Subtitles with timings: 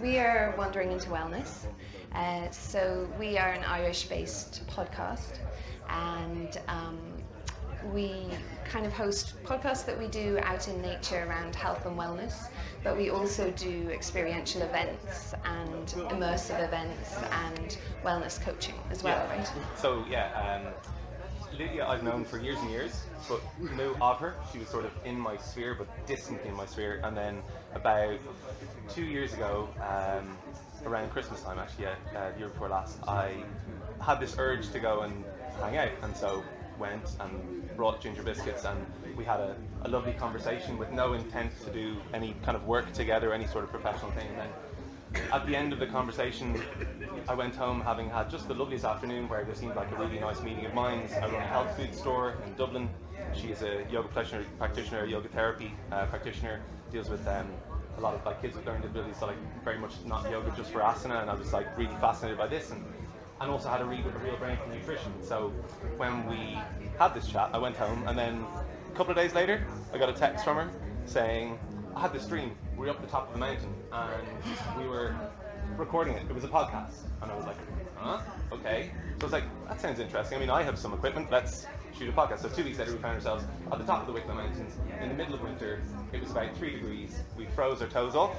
[0.00, 1.64] we are Wandering into Wellness.
[2.14, 5.38] Uh, so we are an Irish-based podcast,
[5.88, 6.98] and um,
[7.92, 8.26] we
[8.64, 12.48] kind of host podcasts that we do out in nature around health and wellness,
[12.82, 19.36] but we also do experiential events and immersive events and wellness coaching as well, Yeah.
[19.36, 19.50] right?
[19.76, 20.72] So yeah, um,
[21.56, 23.40] Lydia I've known for years and years, but
[23.76, 24.34] knew of her.
[24.52, 27.00] She was sort of in my sphere, but distant in my sphere.
[27.02, 27.42] And then
[27.74, 28.18] about
[28.88, 30.36] two years ago, um,
[30.86, 33.32] around Christmas time, actually, yeah, uh, the year before last, I
[34.00, 35.24] had this urge to go and
[35.60, 36.44] hang out, and so
[36.78, 38.86] went and brought ginger biscuits, and
[39.16, 42.92] we had a, a lovely conversation with no intent to do any kind of work
[42.92, 44.28] together, any sort of professional thing.
[44.28, 44.48] And then
[45.32, 46.60] at the end of the conversation,
[47.28, 50.18] I went home having had just the loveliest afternoon where there seemed like a really
[50.18, 51.12] nice meeting of minds.
[51.14, 52.88] I run a health food store in Dublin.
[53.34, 57.46] She is a yoga practitioner, yoga therapy uh, practitioner, deals with um,
[57.96, 60.70] a lot of like kids with learning disabilities, so like very much not yoga just
[60.70, 61.20] for asana.
[61.20, 62.84] And I was like really fascinated by this, and
[63.40, 65.12] and also had a real, a real brain for nutrition.
[65.22, 65.50] So
[65.96, 66.58] when we
[66.98, 68.44] had this chat, I went home, and then
[68.92, 70.70] a couple of days later, I got a text from her
[71.06, 71.58] saying,
[71.94, 72.56] I had this dream.
[72.78, 75.12] We were up the top of the mountain, and we were
[75.76, 76.22] recording it.
[76.28, 77.56] It was a podcast, and I was like,
[77.96, 78.20] huh?
[78.52, 78.92] Okay.
[79.16, 80.38] So I was like, that sounds interesting.
[80.38, 81.28] I mean, I have some equipment.
[81.28, 82.38] Let's shoot a podcast.
[82.38, 85.08] So two weeks later, we found ourselves at the top of the Wicklow Mountains in
[85.08, 85.82] the middle of winter.
[86.12, 87.20] It was about three degrees.
[87.36, 88.36] We froze our toes off.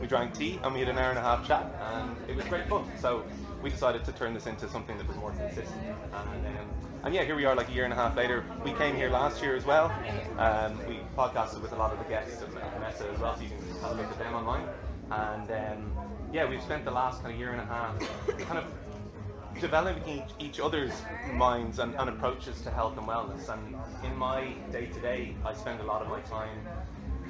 [0.00, 2.44] We drank tea, and we had an hour and a half chat, and it was
[2.44, 2.84] great fun.
[2.96, 3.24] So
[3.60, 5.82] we decided to turn this into something that was more consistent.
[6.12, 8.44] And, um, and yeah, here we are, like a year and a half later.
[8.62, 9.90] We came here last year as well.
[10.38, 13.48] Um, we podcasted with a lot of the guests of Mesa as well, so you
[13.48, 14.66] can have a look at them online.
[15.10, 15.92] And um,
[16.32, 17.98] yeah, we've spent the last kind of year and a half
[18.40, 18.66] kind of
[19.60, 20.92] developing each, each other's
[21.32, 23.48] minds and, and approaches to health and wellness.
[23.48, 26.66] And in my day to day, I spend a lot of my time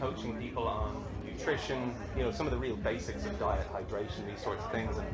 [0.00, 4.42] coaching people on nutrition, you know, some of the real basics of diet, hydration, these
[4.42, 4.96] sorts of things.
[4.96, 5.06] And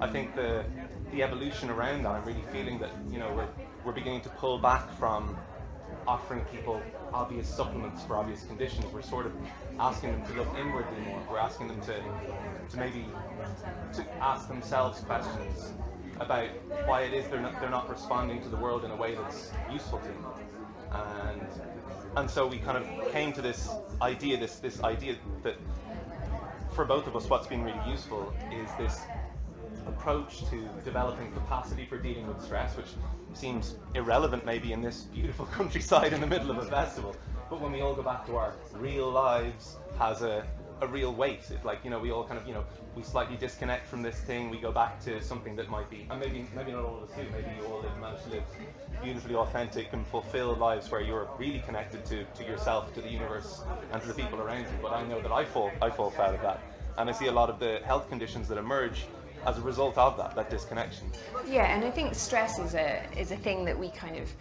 [0.00, 0.64] I think the
[1.12, 3.48] the evolution around that, I'm really feeling that you know we're
[3.84, 5.36] we're beginning to pull back from
[6.06, 6.82] offering people
[7.12, 8.84] obvious supplements for obvious conditions.
[8.92, 9.32] We're sort of
[9.78, 11.22] asking them to look inwardly more.
[11.30, 11.94] We're asking them to
[12.70, 13.06] to maybe
[13.94, 15.72] to ask themselves questions
[16.20, 16.48] about
[16.84, 19.52] why it is they're not they're not responding to the world in a way that's
[19.72, 20.26] useful to them.
[20.92, 21.40] And
[22.16, 23.70] and so we kind of came to this
[24.02, 25.56] idea, this this idea that
[26.72, 29.02] for both of us, what's been really useful is this
[29.90, 32.88] approach to developing capacity for dealing with stress, which
[33.34, 37.14] seems irrelevant maybe in this beautiful countryside in the middle of a festival.
[37.50, 40.46] But when we all go back to our real lives, has a,
[40.80, 41.40] a real weight.
[41.50, 42.64] It's like, you know, we all kind of, you know,
[42.96, 46.18] we slightly disconnect from this thing, we go back to something that might be, and
[46.18, 48.42] maybe maybe not all of us do, maybe you all live, manage to live
[49.02, 53.62] beautifully authentic and fulfilled lives where you're really connected to, to yourself, to the universe,
[53.92, 54.78] and to the people around you.
[54.82, 56.60] But I know that I fall, I fall foul of that.
[56.98, 59.06] And I see a lot of the health conditions that emerge
[59.46, 61.10] as a result of that, that disconnection.
[61.46, 64.32] Yeah, and I think stress is a is a thing that we kind of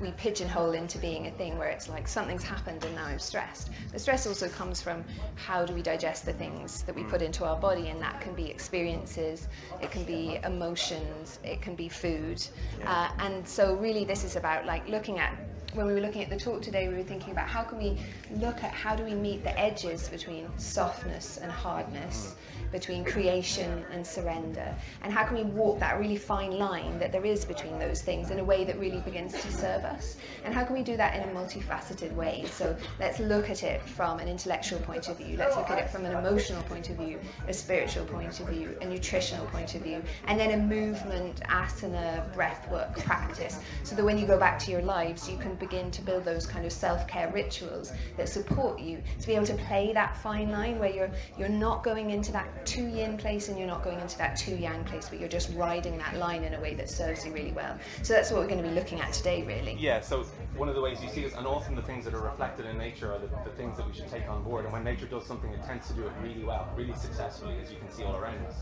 [0.00, 3.70] we pigeonhole into being a thing where it's like something's happened and now I'm stressed.
[3.90, 5.04] But stress also comes from
[5.34, 8.34] how do we digest the things that we put into our body, and that can
[8.34, 9.48] be experiences,
[9.82, 12.44] it can be emotions, it can be food,
[12.86, 15.32] uh, and so really this is about like looking at
[15.74, 17.98] when we were looking at the talk today, we were thinking about how can we
[18.30, 22.36] look at how do we meet the edges between softness and hardness,
[22.70, 27.24] between creation and surrender, and how can we walk that really fine line that there
[27.24, 30.64] is between those things in a way that really begins to serve us, and how
[30.64, 32.44] can we do that in a multifaceted way?
[32.50, 35.90] So let's look at it from an intellectual point of view, let's look at it
[35.90, 39.82] from an emotional point of view, a spiritual point of view, a nutritional point of
[39.82, 44.70] view, and then a movement, asana, breathwork practice, so that when you go back to
[44.70, 49.02] your lives, you can begin to build those kind of self-care rituals that support you
[49.20, 52.57] to be able to play that fine line where you're you're not going into that
[52.64, 55.52] too yin place and you're not going into that too yang place, but you're just
[55.54, 57.78] riding that line in a way that serves you really well.
[58.02, 59.76] So that's what we're going to be looking at today, really.
[59.78, 60.22] Yeah, so
[60.56, 62.78] one of the ways you see it, and often the things that are reflected in
[62.78, 64.64] nature are the, the things that we should take on board.
[64.64, 67.70] And when nature does something, it tends to do it really well, really successfully, as
[67.70, 68.56] you can see all around us.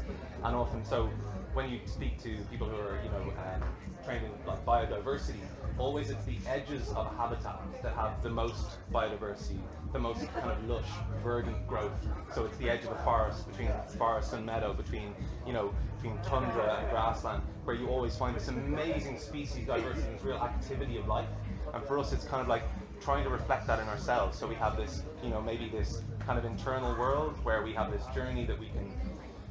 [0.45, 1.11] And often, so
[1.55, 3.63] when you speak to people who are, you know, um,
[4.05, 5.41] trained in like biodiversity,
[5.79, 9.59] always it's the edges of habitat that have the most biodiversity,
[9.97, 10.85] the most kind of lush,
[11.25, 11.91] verdant growth.
[12.35, 15.15] So it's the edge of a forest, between forest and meadow, between,
[15.47, 20.23] you know, between tundra and grassland, where you always find this amazing species diversity, this
[20.23, 21.29] real activity of life.
[21.73, 22.65] And for us, it's kind of like
[23.01, 24.39] trying to reflect that in ourselves.
[24.39, 27.91] So we have this, you know, maybe this kind of internal world where we have
[27.91, 28.93] this journey that we can,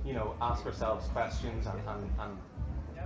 [0.06, 2.38] you know, ask ourselves questions and, and, and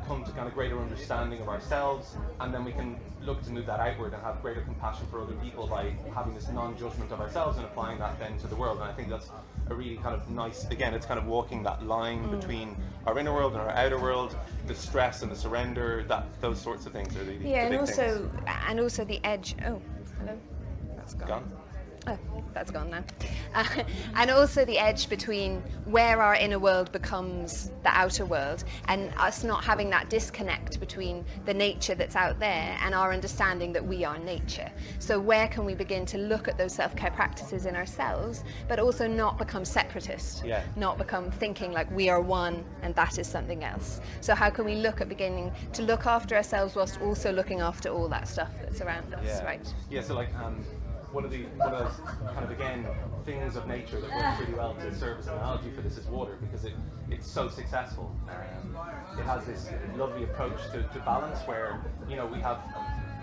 [0.10, 3.68] come to kind of greater understanding of ourselves, and then we can look to move
[3.68, 7.58] that outward and have greater compassion for other people by having this non-judgment of ourselves
[7.58, 8.80] and applying that then to the world.
[8.80, 9.30] And I think that's
[9.70, 10.66] a really kind of nice.
[10.72, 12.40] Again, it's kind of walking that line mm.
[12.40, 12.76] between
[13.06, 14.36] our inner world and our outer world,
[14.66, 16.04] the stress and the surrender.
[16.08, 18.58] That those sorts of things are the, yeah, the and also things.
[18.68, 19.56] and also the edge.
[19.64, 19.80] Oh,
[20.18, 20.36] hello,
[20.96, 21.28] that's gone.
[21.28, 21.59] gone.
[22.08, 22.18] Oh,
[22.54, 23.04] that's gone now.
[23.54, 23.66] Uh,
[24.16, 29.44] and also the edge between where our inner world becomes the outer world and us
[29.44, 34.04] not having that disconnect between the nature that's out there and our understanding that we
[34.04, 34.72] are nature.
[35.00, 38.80] So, where can we begin to look at those self care practices in ourselves, but
[38.80, 40.44] also not become separatist?
[40.46, 40.64] Yeah.
[40.76, 44.02] Not become thinking like we are one and that is something else.
[44.22, 47.90] So, how can we look at beginning to look after ourselves whilst also looking after
[47.90, 49.46] all that stuff that's around us, yeah.
[49.46, 49.74] right?
[49.90, 50.64] Yeah, so like, um,
[51.12, 52.88] one of the one of those kind of again
[53.26, 56.06] things of nature that works really well to serve as an analogy for this is
[56.08, 56.74] water because it
[57.10, 58.16] it's so successful.
[58.30, 58.78] Um,
[59.18, 62.60] it has this lovely approach to, to balance where you know we have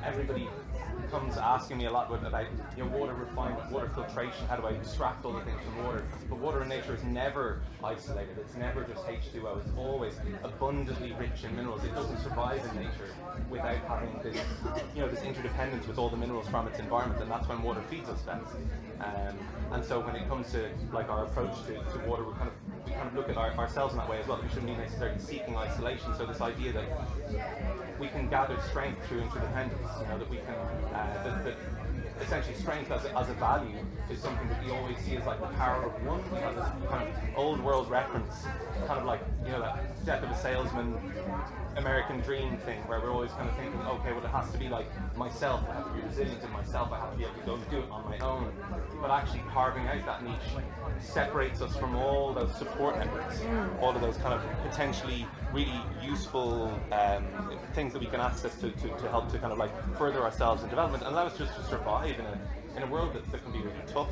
[0.04, 0.48] everybody
[1.10, 4.70] comes asking me a lot about you know, water refinement, water filtration, how do I
[4.70, 6.04] extract all the things from water.
[6.28, 11.44] But water in nature is never isolated, it's never just H2O, it's always abundantly rich
[11.44, 11.84] in minerals.
[11.84, 13.14] It doesn't survive in nature
[13.50, 14.36] without having this,
[14.94, 17.82] you know, this interdependence with all the minerals from its environment, and that's when water
[17.90, 18.54] feeds us best.
[19.00, 19.38] Um,
[19.72, 22.65] and so when it comes to like our approach to, to water, we kind of
[22.96, 24.40] kind of look at our, ourselves in that way as well.
[24.42, 26.14] We shouldn't be necessarily seeking isolation.
[26.16, 26.84] So this idea that
[27.98, 30.54] we can gather strength through interdependence, you know, that we can,
[30.94, 31.56] uh, that, that
[32.22, 33.76] essentially strength as a, as a value
[34.10, 36.22] is something that we always see as like the power of one.
[36.30, 38.44] We have this kind of old world reference,
[38.86, 40.94] kind of like, you know, that death of a salesman
[41.76, 44.68] American dream thing where we're always kind of thinking, okay, well, it has to be
[44.68, 44.86] like
[45.16, 47.54] myself, I have to be resilient in myself, I have to be able to go
[47.54, 48.52] and do it on my own.
[49.00, 50.64] But actually carving out that niche
[51.00, 53.82] separates us from all those support networks, mm.
[53.82, 57.24] all of those kind of potentially really useful um,
[57.74, 60.62] things that we can access to, to, to help to kind of like further ourselves
[60.62, 62.38] in development and allow us just to survive in a
[62.76, 64.08] in a world that, that can be really tough.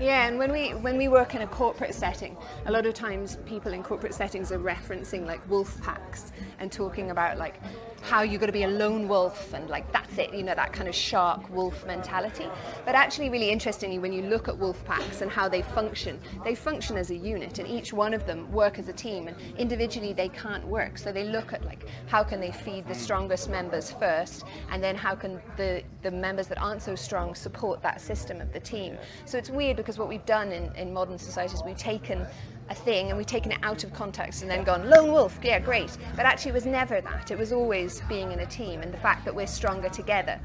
[0.00, 3.38] Yeah, and when we when we work in a corporate setting, a lot of times
[3.46, 7.60] people in corporate settings are referencing like wolf packs and talking about like
[8.04, 10.72] how you're going to be a lone wolf and like that's it, you know, that
[10.72, 12.46] kind of shark wolf mentality.
[12.84, 16.54] But actually, really interestingly, when you look at wolf packs and how they function, they
[16.54, 19.28] function as a unit, and each one of them work as a team.
[19.28, 22.94] And individually, they can't work, so they look at like how can they feed the
[22.94, 27.82] strongest members first, and then how can the the members that aren't so strong support
[27.82, 28.98] that system of the team.
[29.24, 32.26] So it's weird because what we've done in, in modern societies, we've taken
[32.70, 35.58] a thing and we've taken it out of context and then gone lone wolf yeah
[35.58, 38.92] great but actually it was never that it was always being in a team and
[38.92, 40.40] the fact that we're stronger together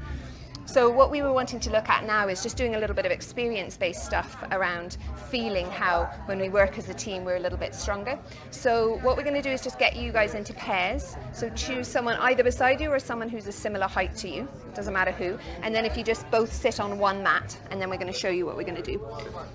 [0.70, 3.04] so what we were wanting to look at now is just doing a little bit
[3.04, 7.58] of experience-based stuff around feeling how when we work as a team we're a little
[7.58, 8.16] bit stronger.
[8.52, 11.16] So what we're going to do is just get you guys into pairs.
[11.32, 14.42] So choose someone either beside you or someone who's a similar height to you.
[14.68, 15.36] It doesn't matter who.
[15.62, 18.18] And then if you just both sit on one mat and then we're going to
[18.18, 19.04] show you what we're going to do.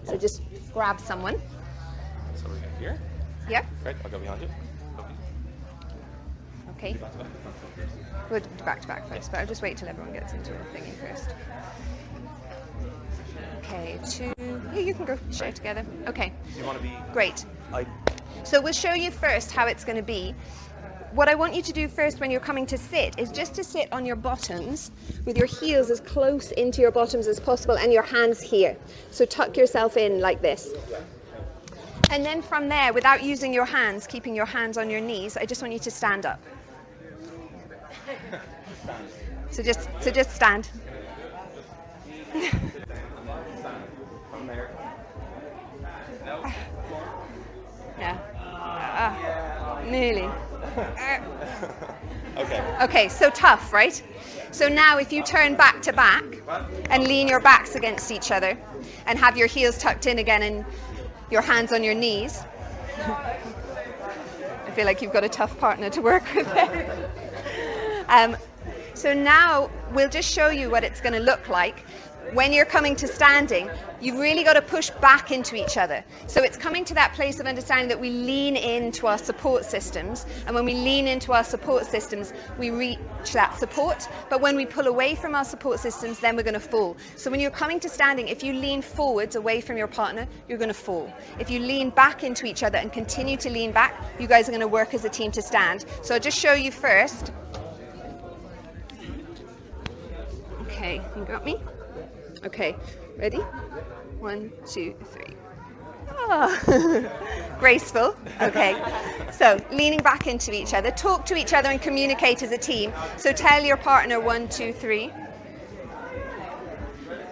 [0.03, 0.41] So just
[0.73, 1.41] grab someone.
[3.47, 3.61] So we're here?
[3.61, 3.65] Yeah.
[3.83, 4.49] Great, I'll go behind you.
[6.77, 6.97] Okay.
[8.29, 10.57] We'll do back to back first, but I'll just wait till everyone gets into a
[10.75, 11.29] thingy first.
[13.59, 14.33] Okay, two.
[14.73, 15.85] Yeah, you can go share together.
[16.07, 16.31] Okay.
[16.57, 16.91] You want to be?
[17.13, 17.45] Great.
[17.73, 17.85] I.
[18.43, 20.35] So we'll show you first how it's going to be.
[21.13, 23.63] What I want you to do first when you're coming to sit is just to
[23.63, 24.91] sit on your bottoms
[25.23, 28.75] with your heels as close into your bottoms as possible and your hands here.
[29.11, 30.73] So tuck yourself in like this.
[32.15, 35.45] And then from there, without using your hands, keeping your hands on your knees, I
[35.45, 36.39] just want you to stand up.
[39.51, 40.69] So just so just stand.
[47.99, 48.17] yeah.
[48.95, 50.29] Uh, nearly.
[52.37, 52.77] okay.
[52.81, 54.01] Okay, so tough, right?
[54.51, 56.23] So now if you turn back to back
[56.89, 58.57] and lean your backs against each other
[59.05, 60.63] and have your heels tucked in again and
[61.31, 62.43] your hands on your knees.
[62.97, 67.09] I feel like you've got a tough partner to work with there.
[68.09, 68.37] Um,
[68.93, 71.85] so now we'll just show you what it's going to look like
[72.33, 73.69] when you're coming to standing,
[74.01, 76.03] you've really got to push back into each other.
[76.27, 80.25] So it's coming to that place of understanding that we lean into our support systems.
[80.45, 82.99] And when we lean into our support systems, we reach
[83.33, 84.07] that support.
[84.29, 86.97] But when we pull away from our support systems, then we're going to fall.
[87.15, 90.57] So when you're coming to standing, if you lean forwards away from your partner, you're
[90.57, 91.13] going to fall.
[91.39, 94.51] If you lean back into each other and continue to lean back, you guys are
[94.51, 95.85] going to work as a team to stand.
[96.01, 97.31] So I'll just show you first
[100.75, 101.57] Okay, you got me?
[102.45, 102.75] Okay,
[103.17, 103.39] ready?
[104.19, 105.35] One, two, three.
[106.27, 107.11] Oh.
[107.59, 108.15] Graceful.
[108.41, 108.75] Okay.
[109.31, 110.91] So leaning back into each other.
[110.91, 112.93] Talk to each other and communicate as a team.
[113.17, 115.11] So tell your partner one, two, three.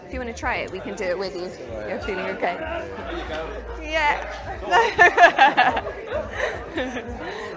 [0.05, 1.49] If you want to try it, we can do it with you.
[1.87, 2.55] You're feeling okay.
[3.81, 4.29] Yeah.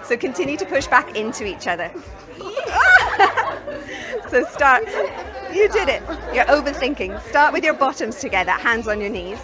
[0.03, 1.91] so continue to push back into each other.
[4.29, 4.85] so start.
[5.57, 6.03] You did it.
[6.35, 7.19] You're overthinking.
[7.29, 9.39] Start with your bottoms together, hands on your knees.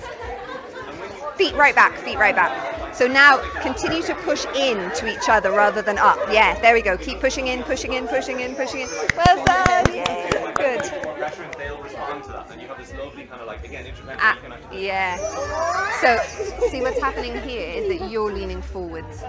[1.38, 2.94] Feet right back, feet right back.
[2.94, 6.20] So now continue to push in to each other rather than up.
[6.32, 6.98] Yeah, there we go.
[6.98, 8.90] Keep pushing in, pushing in, pushing in, pushing in.
[9.18, 10.43] Well done.
[10.64, 10.82] Good.
[11.58, 14.20] They'll respond to that, and you have this lovely kind of like again independent.
[14.22, 15.18] Ah, you can actually- yeah.
[16.02, 16.18] So,
[16.70, 19.24] see what's happening here is that you're leaning forwards.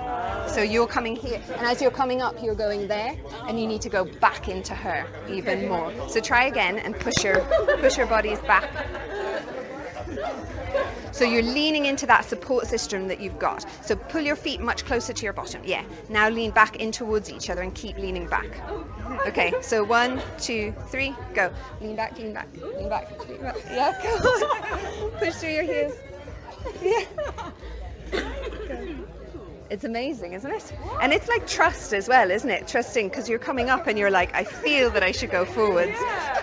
[0.55, 3.17] So you're coming here, and as you're coming up, you're going there,
[3.49, 5.93] and you need to go back into her even more.
[6.09, 7.41] So try again and push your
[7.81, 8.71] push your bodies back.
[11.15, 13.65] So you're leaning into that support system that you've got.
[13.87, 15.63] So pull your feet much closer to your bottom.
[15.65, 15.85] Yeah.
[16.09, 18.61] Now lean back in towards each other and keep leaning back.
[19.25, 19.55] Okay.
[19.63, 21.53] So one, two, three, go.
[21.81, 23.57] Lean back, lean back, lean back, lean back.
[23.65, 23.97] Yeah.
[24.03, 25.11] Go on.
[25.21, 25.95] Push through your heels.
[26.83, 27.05] Yeah.
[29.71, 30.73] It's amazing, isn't it?
[31.01, 32.69] And it's like trust as well, isn't it?
[32.69, 35.97] Trusting because you're coming up and you're like, I feel that I should go forwards,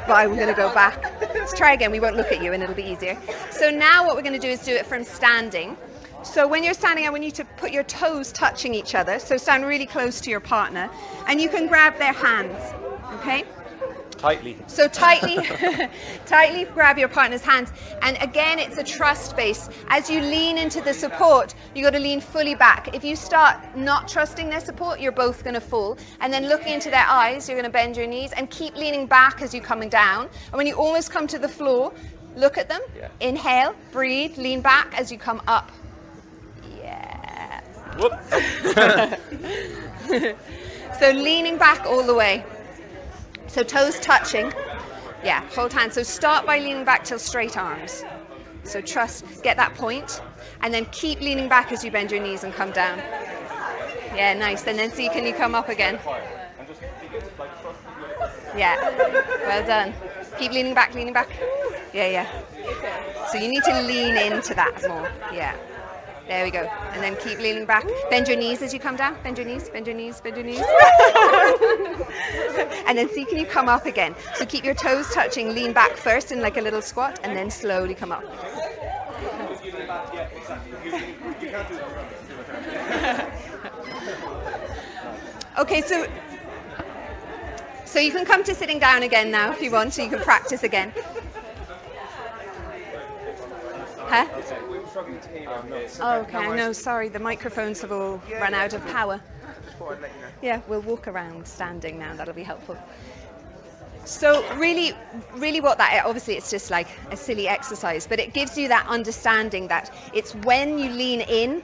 [0.07, 1.03] but I'm going to go back.
[1.33, 1.91] Let's try again.
[1.91, 3.17] We won't look at you and it'll be easier.
[3.51, 5.77] So now what we're going to do is do it from standing.
[6.23, 9.19] So when you're standing, I want you to put your toes touching each other.
[9.19, 10.89] So stand really close to your partner,
[11.27, 12.73] and you can grab their hands.
[13.19, 13.43] Okay.
[14.21, 14.55] Tightly.
[14.67, 15.37] So tightly,
[16.25, 17.71] tightly grab your partner's hands.
[18.01, 19.69] And again, it's a trust base.
[19.89, 22.93] As you lean into the support, you got to lean fully back.
[22.95, 25.97] If you start not trusting their support, you're both going to fall.
[26.19, 29.07] And then looking into their eyes, you're going to bend your knees and keep leaning
[29.07, 30.29] back as you're coming down.
[30.45, 31.91] And when you almost come to the floor,
[32.35, 32.81] look at them.
[32.95, 33.09] Yeah.
[33.19, 35.71] Inhale, breathe, lean back as you come up.
[36.79, 37.61] Yeah.
[37.97, 38.13] Whoop.
[40.99, 42.45] So leaning back all the way.
[43.51, 44.53] So toes touching.
[45.25, 45.95] Yeah, hold hands.
[45.95, 48.05] So start by leaning back till straight arms.
[48.63, 50.21] So trust, get that point,
[50.61, 52.99] and then keep leaning back as you bend your knees and come down.
[54.15, 54.65] Yeah, nice.
[54.67, 55.99] And then see, can you come up again?
[58.55, 58.79] Yeah,
[59.45, 59.93] well done.
[60.39, 61.29] Keep leaning back, leaning back.
[61.93, 63.27] Yeah, yeah.
[63.31, 65.11] So you need to lean into that more.
[65.33, 65.57] Yeah.
[66.27, 66.69] There we go.
[66.93, 67.85] And then keep leaning back.
[68.09, 69.17] Bend your knees as you come down.
[69.23, 70.59] Bend your knees, bend your knees, bend your knees.
[72.87, 74.15] and then see, can you come up again?
[74.35, 75.53] So keep your toes touching.
[75.53, 78.23] Lean back first in like a little squat and then slowly come up.
[85.57, 86.07] Okay, so
[87.85, 90.21] so you can come to sitting down again now if you want, so you can
[90.21, 90.93] practice again.
[93.97, 94.25] Huh?
[94.91, 95.47] We struggling to hear you.
[95.47, 95.97] Oh, okay.
[96.01, 96.55] Oh, okay.
[96.57, 99.21] No, sorry, the microphones have all run out of power.
[100.41, 102.13] Yeah, we'll walk around standing now.
[102.15, 102.77] That'll be helpful.
[104.03, 104.93] So really,
[105.35, 108.85] really, what that obviously it's just like a silly exercise, but it gives you that
[108.87, 111.63] understanding that it's when you lean in,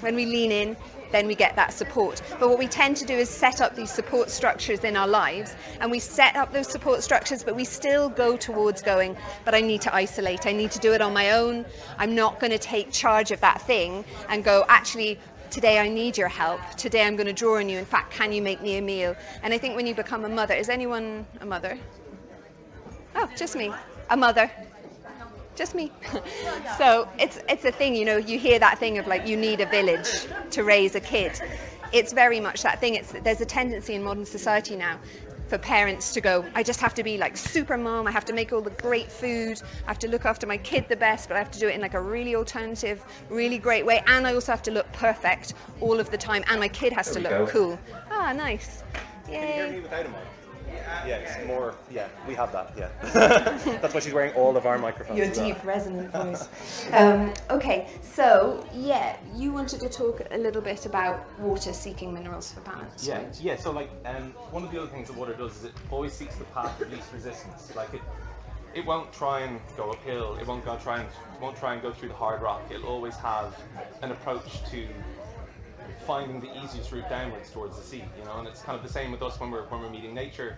[0.00, 0.76] when we lean in,
[1.12, 2.22] then we get that support.
[2.38, 5.54] But what we tend to do is set up these support structures in our lives,
[5.80, 9.60] and we set up those support structures, but we still go towards going, but I
[9.60, 11.64] need to isolate, I need to do it on my own,
[11.98, 15.18] I'm not going to take charge of that thing and go, actually,
[15.50, 18.32] today I need your help, today I'm going to draw on you, in fact, can
[18.32, 19.16] you make me a meal?
[19.42, 21.78] And I think when you become a mother, is anyone a mother?
[23.16, 23.72] Oh, just me,
[24.10, 24.50] a mother
[25.60, 25.92] just me.
[26.78, 28.16] so it's it's a thing, you know.
[28.16, 30.08] You hear that thing of like you need a village
[30.52, 31.38] to raise a kid.
[31.92, 32.94] It's very much that thing.
[32.94, 34.98] It's there's a tendency in modern society now
[35.50, 38.06] for parents to go, I just have to be like super mom.
[38.06, 39.60] I have to make all the great food.
[39.84, 41.74] I have to look after my kid the best, but I have to do it
[41.74, 44.00] in like a really alternative, really great way.
[44.06, 46.44] And I also have to look perfect all of the time.
[46.48, 47.52] And my kid has to There we look go.
[47.52, 47.80] cool.
[48.12, 48.84] Ah, nice.
[49.26, 50.39] Can you hear me Yay.
[50.72, 51.26] Without a mic?
[51.26, 51.74] Yeah, more.
[51.90, 52.72] Yeah, we have that.
[52.76, 52.88] Yeah,
[53.80, 55.18] that's why she's wearing all of our microphones.
[55.18, 55.48] Your as well.
[55.48, 56.48] deep resonant voice.
[56.92, 62.52] Um, okay, so yeah, you wanted to talk a little bit about water seeking minerals
[62.52, 63.06] for balance.
[63.06, 63.40] Yeah, right?
[63.40, 63.56] yeah.
[63.56, 66.36] So like, um, one of the other things that water does is it always seeks
[66.36, 67.74] the path of least resistance.
[67.74, 68.02] Like it,
[68.74, 70.36] it won't try and go uphill.
[70.36, 71.08] It won't go try and
[71.40, 72.62] won't try and go through the hard rock.
[72.70, 73.58] It'll always have
[74.02, 74.86] an approach to
[76.10, 78.02] finding the easiest route downwards towards the sea.
[78.18, 80.12] You know, and it's kind of the same with us when we're when we're meeting
[80.12, 80.56] nature.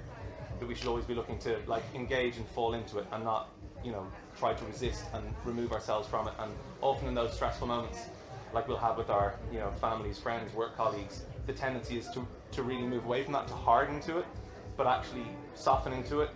[0.58, 3.50] That we should always be looking to like engage and fall into it, and not
[3.84, 4.06] you know
[4.38, 6.32] try to resist and remove ourselves from it.
[6.38, 7.98] And often in those stressful moments,
[8.54, 12.26] like we'll have with our you know families, friends, work colleagues, the tendency is to
[12.52, 14.26] to really move away from that, to harden to it,
[14.78, 16.30] but actually softening to it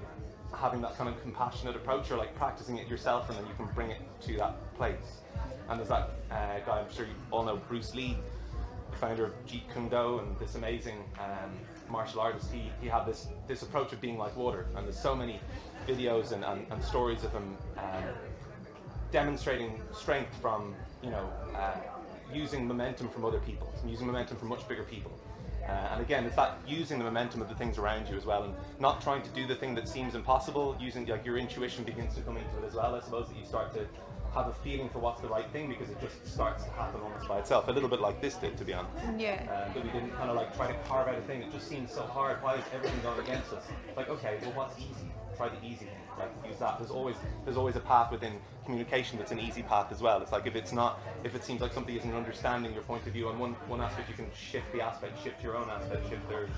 [0.55, 3.67] having that kind of compassionate approach or like practicing it yourself and then you can
[3.75, 5.21] bring it to that place.
[5.69, 8.17] And there's that uh, guy, I'm sure you all know, Bruce Lee,
[8.97, 11.53] founder of Jeet Kune Do and this amazing um,
[11.89, 12.51] martial artist.
[12.53, 14.67] He, he had this, this approach of being like water.
[14.77, 15.41] And there's so many
[15.87, 18.05] videos and, and, and stories of him um,
[19.13, 21.77] demonstrating strength from, you know, uh,
[22.33, 25.13] using momentum from other people, using momentum from much bigger people.
[25.69, 28.45] Uh, and again, it's that using the momentum of the things around you as well,
[28.45, 30.77] and not trying to do the thing that seems impossible.
[30.81, 32.95] Using like your intuition begins to come into it as well.
[32.95, 33.87] I suppose that you start to
[34.37, 37.27] have a feeling for what's the right thing because it just starts to happen almost
[37.27, 37.69] by itself.
[37.69, 38.95] A little bit like this did, to be honest.
[39.19, 39.47] Yeah.
[39.51, 41.43] Uh, but we didn't kind of like try to carve out a thing.
[41.43, 42.43] It just seems so hard.
[42.43, 43.65] Why is everything going against us?
[43.97, 45.11] Like, okay, well, what's easy?
[45.37, 46.03] Try the easy thing.
[46.19, 46.79] Like, use that.
[46.79, 50.21] There's always there's always a path within communication that's an easy path as well.
[50.23, 53.13] It's like if it's not, if it seems like somebody isn't understanding your point of
[53.13, 56.29] view on one one aspect, you can shift the aspect, shift your own aspect, shift
[56.29, 56.51] theirs.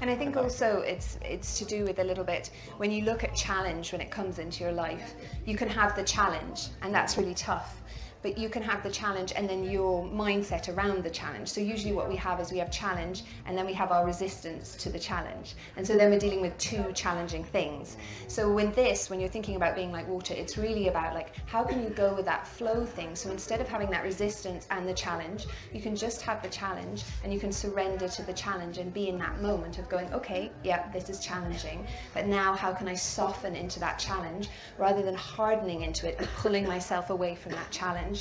[0.00, 3.24] And I think also it's it's to do with a little bit when you look
[3.24, 5.14] at challenge when it comes into your life,
[5.44, 7.81] you can have the challenge and that's really tough.
[8.22, 11.48] But you can have the challenge and then your mindset around the challenge.
[11.48, 14.76] So usually what we have is we have challenge and then we have our resistance
[14.76, 15.54] to the challenge.
[15.76, 17.96] And so then we're dealing with two challenging things.
[18.28, 21.64] So when this, when you're thinking about being like water, it's really about like how
[21.64, 23.16] can you go with that flow thing.
[23.16, 27.02] So instead of having that resistance and the challenge, you can just have the challenge
[27.24, 30.52] and you can surrender to the challenge and be in that moment of going, okay,
[30.62, 31.86] yeah, this is challenging.
[32.14, 34.48] But now how can I soften into that challenge
[34.78, 38.11] rather than hardening into it and pulling myself away from that challenge?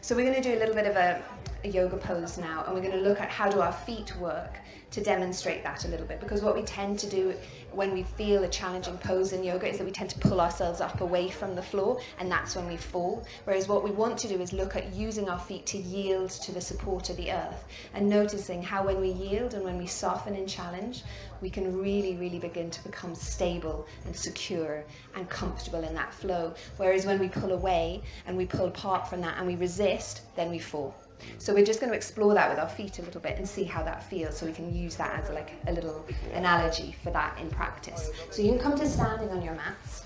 [0.00, 1.22] So we're going to do a little bit of a,
[1.64, 4.58] a yoga pose now and we're going to look at how do our feet work
[4.90, 7.34] to demonstrate that a little bit because what we tend to do
[7.76, 10.80] when we feel a challenging pose in yoga is that we tend to pull ourselves
[10.80, 13.24] up away from the floor and that's when we fall.
[13.44, 16.52] Whereas what we want to do is look at using our feet to yield to
[16.52, 17.64] the support of the earth
[17.94, 21.02] and noticing how when we yield and when we soften in challenge
[21.40, 26.54] we can really really begin to become stable and secure and comfortable in that flow.
[26.76, 30.50] Whereas when we pull away and we pull apart from that and we resist then
[30.50, 30.94] we fall
[31.38, 33.64] so we're just going to explore that with our feet a little bit and see
[33.64, 37.38] how that feels so we can use that as like a little analogy for that
[37.38, 38.10] in practice.
[38.30, 40.04] So you can come to standing on your mats.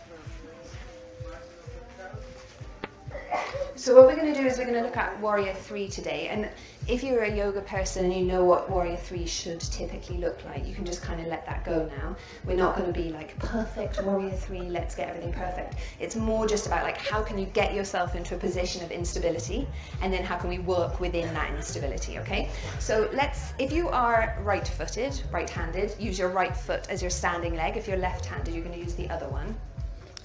[3.76, 6.28] So what we're going to do is we're going to look at Warrior 3 today.
[6.28, 6.50] And
[6.88, 10.66] if you're a yoga person and you know what Warrior 3 should typically look like,
[10.66, 12.16] you can just kind of let that go now.
[12.46, 15.74] We're not going to be like, perfect Warrior 3, let's get everything perfect.
[16.00, 19.68] It's more just about like, how can you get yourself into a position of instability
[20.00, 22.48] and then how can we work within that instability, okay?
[22.78, 27.76] So let's, if you are right-footed, right-handed, use your right foot as your standing leg.
[27.76, 29.54] If you're left-handed, you're going to use the other one.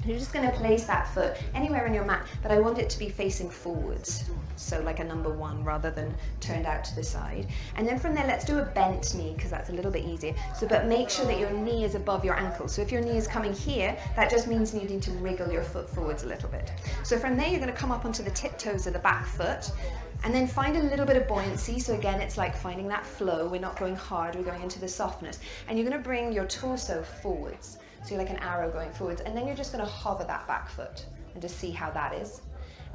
[0.05, 2.89] You're just going to place that foot anywhere on your mat, but I want it
[2.89, 4.25] to be facing forwards.
[4.57, 7.47] So like a number one rather than turned out to the side.
[7.75, 10.35] And then from there, let's do a bent knee because that's a little bit easier.
[10.55, 12.67] So, but make sure that your knee is above your ankle.
[12.67, 15.89] So if your knee is coming here, that just means needing to wriggle your foot
[15.89, 16.71] forwards a little bit.
[17.03, 19.71] So from there, you're going to come up onto the tiptoes of the back foot
[20.25, 21.79] and then find a little bit of buoyancy.
[21.79, 23.47] So again, it's like finding that flow.
[23.47, 25.39] We're not going hard, we're going into the softness.
[25.67, 27.77] And you're going to bring your torso forwards.
[28.03, 29.21] So you're like an arrow going forwards.
[29.21, 32.13] And then you're just going to hover that back foot and just see how that
[32.13, 32.41] is.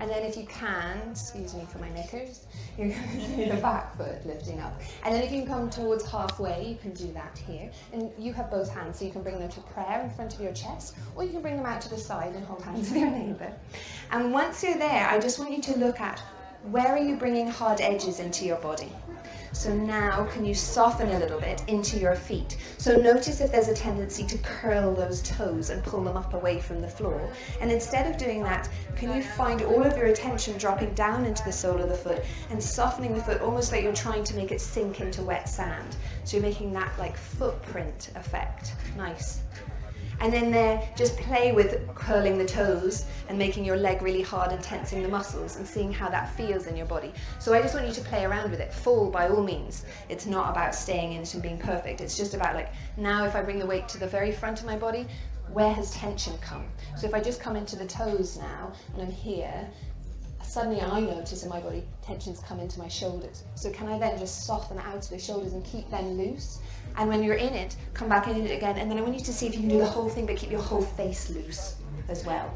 [0.01, 2.47] And then if you can, excuse me for my knickers,
[2.79, 4.81] you're going to do the back foot lifting up.
[5.05, 7.71] And then if you can come towards halfway, you can do that here.
[7.93, 10.41] And you have both hands, so you can bring them to prayer in front of
[10.41, 13.01] your chest, or you can bring them out to the side and hold hands with
[13.01, 13.53] your neighbour.
[14.13, 16.23] And once you're there, I just want you to look at
[16.71, 18.93] where are you bringing hard edges into your body?
[19.53, 22.57] So now can you soften a little bit into your feet?
[22.77, 26.61] So notice if there's a tendency to curl those toes and pull them up away
[26.61, 27.33] from the floor.
[27.61, 31.43] And instead of doing that, can you find all of your attention dropping down into
[31.45, 34.53] the sole of the foot and softening the foot almost like you're trying to make
[34.53, 35.97] it sink into wet sand.
[36.25, 38.75] So you're making that like footprint effect.
[38.97, 39.41] Nice.
[40.21, 44.51] And then there, just play with curling the toes and making your leg really hard
[44.51, 47.13] and tensing the muscles and seeing how that feels in your body.
[47.39, 48.73] So I just want you to play around with it.
[48.73, 49.85] Fall by all means.
[50.09, 52.01] It's not about staying in it and being perfect.
[52.01, 54.67] It's just about like, now if I bring the weight to the very front of
[54.67, 55.07] my body,
[55.53, 56.67] where has tension come?
[56.97, 59.69] So if I just come into the toes now and I'm here,
[60.43, 63.45] suddenly I notice in my body tensions come into my shoulders.
[63.55, 66.59] So can I then just soften out to the shoulders and keep them loose?
[66.99, 68.77] And when you're in it, come back in it again.
[68.77, 70.37] And then I want you to see if you can do the whole thing, but
[70.37, 71.77] keep your whole face loose
[72.09, 72.53] as well.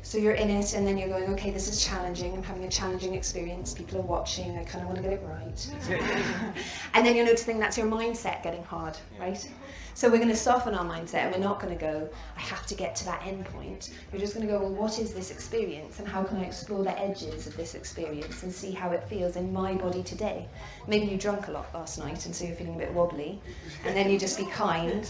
[0.00, 2.34] So you're in it, and then you're going, okay, this is challenging.
[2.34, 3.74] I'm having a challenging experience.
[3.74, 4.58] People are watching.
[4.58, 5.70] I kind of want to get it right.
[6.94, 9.46] and then you're noticing that's your mindset getting hard, right?
[9.96, 12.66] So we're going to soften our mindset and we're not going to go, I have
[12.66, 13.90] to get to that end point.
[14.12, 16.82] We're just going to go, well, what is this experience and how can I explore
[16.82, 20.48] the edges of this experience and see how it feels in my body today?
[20.88, 23.40] Maybe you drank a lot last night and so you're feeling a bit wobbly
[23.84, 25.08] and then you just be kind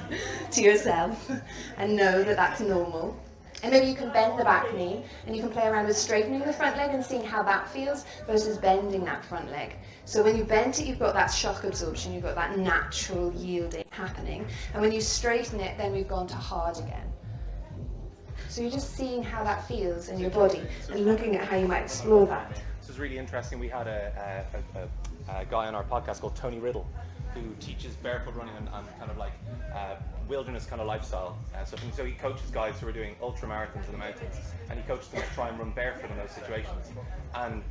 [0.50, 1.30] to yourself
[1.76, 3.14] and know that that's normal
[3.62, 6.40] and maybe you can bend the back knee and you can play around with straightening
[6.40, 9.76] the front leg and seeing how that feels versus bending that front leg.
[10.04, 13.84] So when you bend it, you've got that shock absorption, you've got that natural yielding
[13.90, 14.46] happening.
[14.72, 17.12] And when you straighten it, then we've gone to hard again.
[18.48, 21.66] So you're just seeing how that feels in your body and looking at how you
[21.66, 22.60] might explore that.
[22.80, 23.58] This is really interesting.
[23.60, 24.44] We had a,
[24.76, 26.86] a, a, a guy on our podcast called Tony Riddle
[27.34, 29.32] who teaches barefoot running and, and kind of like
[29.74, 29.96] uh,
[30.28, 31.38] wilderness kind of lifestyle.
[31.54, 34.36] Uh, so, so he coaches guys who are doing ultra marathons in the mountains,
[34.70, 36.90] and he coaches them to try and run barefoot in those situations.
[37.34, 37.62] And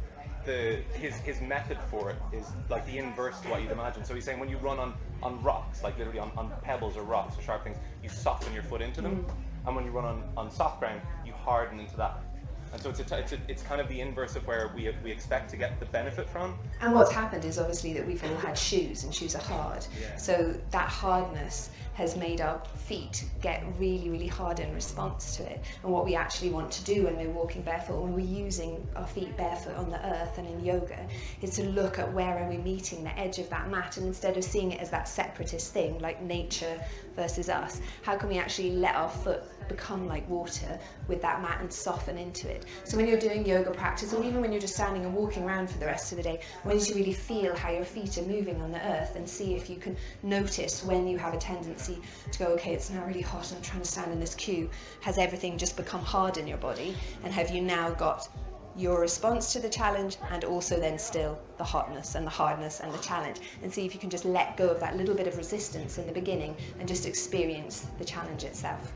[0.45, 4.03] the his his method for it is like the inverse to what you'd imagine.
[4.03, 7.03] So he's saying when you run on on rocks, like literally on, on pebbles or
[7.03, 9.67] rocks or sharp things, you soften your foot into them, mm.
[9.67, 12.23] and when you run on on soft ground, you harden into that.
[12.73, 15.11] And so it's, a, it's, a, it's kind of the inverse of where we, we
[15.11, 16.57] expect to get the benefit from.
[16.79, 19.85] And what's happened is obviously that we've all had shoes, and shoes are hard.
[20.01, 20.15] Yeah.
[20.15, 25.61] So that hardness has made our feet get really, really hard in response to it.
[25.83, 29.05] And what we actually want to do when we're walking barefoot, when we're using our
[29.05, 31.05] feet barefoot on the earth and in yoga,
[31.41, 34.37] is to look at where are we meeting the edge of that mat, and instead
[34.37, 36.81] of seeing it as that separatist thing, like nature
[37.15, 41.57] versus us, how can we actually let our foot become like water with that mat
[41.61, 42.60] and soften into it.
[42.83, 45.69] So when you're doing yoga practice, or even when you're just standing and walking around
[45.69, 48.23] for the rest of the day, I want you really feel how your feet are
[48.23, 52.01] moving on the earth and see if you can notice when you have a tendency
[52.31, 54.69] to go, okay, it's now really hot and I'm trying to stand in this queue.
[55.01, 56.95] Has everything just become hard in your body?
[57.23, 58.29] And have you now got
[58.75, 62.93] your response to the challenge and also then still the hotness and the hardness and
[62.93, 65.37] the challenge and see if you can just let go of that little bit of
[65.37, 68.93] resistance in the beginning and just experience the challenge itself.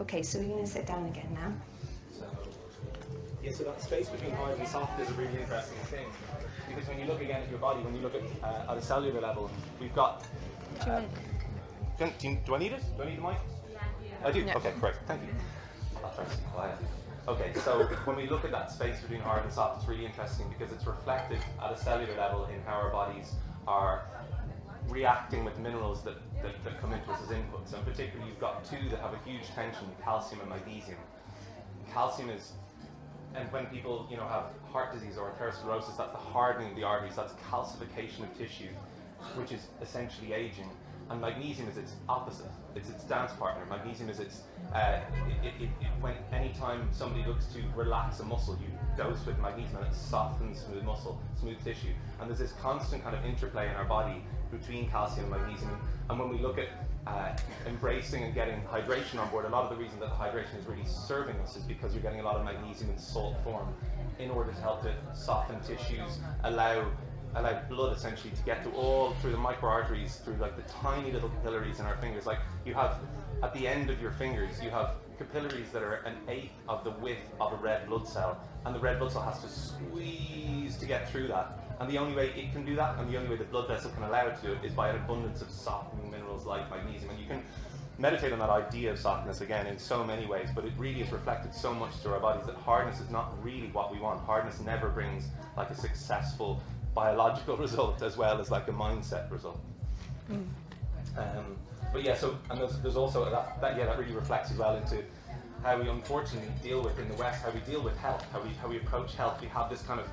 [0.00, 1.52] Okay, so we're going to sit down again now.
[3.40, 6.06] So, yeah, so that space between hard and soft is a really interesting thing
[6.68, 8.82] because when you look again at your body, when you look at, uh, at a
[8.82, 9.50] cellular level,
[9.80, 10.26] we've got.
[10.80, 11.00] Uh,
[11.98, 12.82] do, do, do, I need it?
[12.96, 13.38] Do I need the mic?
[13.72, 14.28] Yeah.
[14.28, 14.40] I do.
[14.40, 14.56] Yeah.
[14.56, 14.94] Okay, great.
[15.06, 15.28] Thank you.
[16.04, 16.76] I'll try to be quiet.
[17.28, 20.46] Okay, so when we look at that space between hard and soft, it's really interesting
[20.48, 23.32] because it's reflected at a cellular level in how our bodies
[23.66, 24.04] are
[24.88, 27.72] reacting with minerals that, that, that, come into us as inputs.
[27.72, 30.98] And particularly, you've got two that have a huge tension: calcium and magnesium.
[31.92, 32.52] Calcium is,
[33.34, 36.84] and when people you know have heart disease or atherosclerosis, that's the hardening of the
[36.84, 37.16] arteries.
[37.16, 38.70] That's calcification of tissue,
[39.36, 40.68] which is essentially aging.
[41.08, 42.52] And magnesium is its opposite.
[42.76, 43.66] It's its dance partner.
[43.66, 45.00] Magnesium is its uh,
[45.42, 49.78] it, it, it, when anytime somebody looks to relax a muscle, you dose with magnesium
[49.78, 51.92] and it softens smooth muscle, smooth tissue.
[52.20, 55.80] And there's this constant kind of interplay in our body between calcium and magnesium.
[56.08, 56.68] And when we look at
[57.10, 60.58] uh, embracing and getting hydration on board, a lot of the reason that the hydration
[60.58, 63.68] is really serving us is because you're getting a lot of magnesium in salt form
[64.18, 66.86] in order to help to soften tissues, allow
[67.36, 71.28] allow blood essentially to get to all through the microarteries, through like the tiny little
[71.28, 72.26] capillaries in our fingers.
[72.26, 72.98] Like you have
[73.42, 76.90] at the end of your fingers, you have capillaries that are an eighth of the
[76.90, 80.86] width of a red blood cell, and the red blood cell has to squeeze to
[80.86, 81.58] get through that.
[81.80, 83.90] And the only way it can do that, and the only way the blood vessel
[83.92, 87.10] can allow it to do it, is by an abundance of softening minerals like magnesium.
[87.10, 87.42] And you can
[87.98, 91.10] meditate on that idea of softness again in so many ways, but it really is
[91.10, 94.20] reflected so much through our bodies that hardness is not really what we want.
[94.20, 96.62] Hardness never brings like a successful
[96.94, 99.60] biological result as well as like a mindset result.
[100.30, 100.46] Mm.
[101.16, 101.56] Um,
[101.92, 104.76] but yeah, so and there's, there's also that, that yeah that really reflects as well
[104.76, 105.02] into
[105.62, 108.50] how we unfortunately deal with in the West, how we deal with health, how we
[108.60, 109.40] how we approach health.
[109.40, 110.06] We have this kind of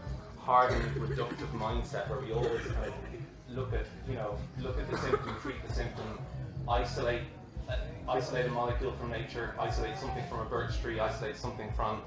[0.47, 2.93] hardened, reductive mindset where we always kind of
[3.49, 6.17] look at, you know, look at the symptom, treat the symptom,
[6.69, 7.23] isolate,
[7.67, 7.75] uh,
[8.07, 12.01] isolate a molecule from nature, isolate something from a birch tree, isolate something from,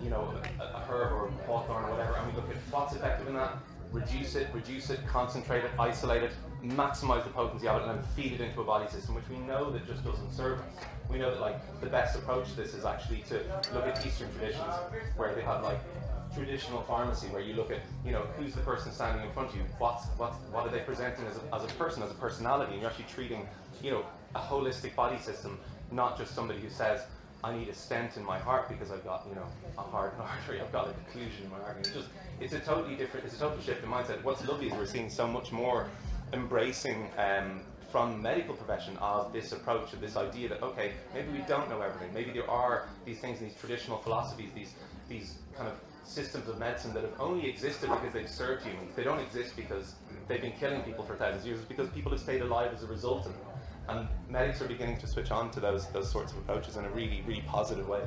[0.00, 2.94] you know, a, a herb or a hawthorn or whatever, and we look at what's
[2.94, 3.56] effective in that,
[3.90, 8.04] reduce it, reduce it, concentrate it, isolate it, maximize the potency of it, and then
[8.14, 10.84] feed it into a body system, which we know that just doesn't serve us.
[11.10, 13.40] We know that like the best approach to this is actually to
[13.74, 14.72] look at Eastern traditions
[15.16, 15.80] where they have like
[16.34, 19.56] traditional pharmacy where you look at, you know, who's the person standing in front of
[19.56, 22.72] you, what's, what's, what are they presenting as a, as a person, as a personality,
[22.72, 23.46] and you're actually treating,
[23.82, 25.58] you know, a holistic body system,
[25.90, 27.02] not just somebody who says,
[27.44, 30.60] I need a stent in my heart because I've got, you know, a hard artery,
[30.60, 31.80] I've got a occlusion in my artery.
[31.80, 32.08] It's just,
[32.40, 34.22] it's a totally different, it's a total shift in mindset.
[34.22, 35.88] What's lovely is we're seeing so much more
[36.32, 41.40] embracing um, from medical profession of this approach of this idea that okay maybe we
[41.46, 44.72] don't know everything maybe there are these things these traditional philosophies these
[45.10, 48.92] these kind of systems of medicine that have only existed because they've served humans.
[48.94, 49.94] They don't exist because
[50.28, 51.58] they've been killing people for thousands of years.
[51.60, 53.42] It's because people have stayed alive as a result of them.
[53.88, 56.90] and medics are beginning to switch on to those those sorts of approaches in a
[56.90, 58.02] really really positive way.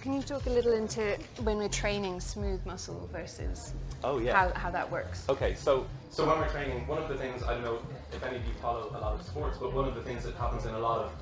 [0.00, 3.74] Can you talk a little into when we're training smooth muscle versus
[4.04, 4.32] oh, yeah.
[4.32, 5.28] how, how that works?
[5.28, 7.80] Okay, so so when we're training, one of the things I don't know
[8.12, 10.34] if any of you follow a lot of sports, but one of the things that
[10.36, 11.12] happens in a lot of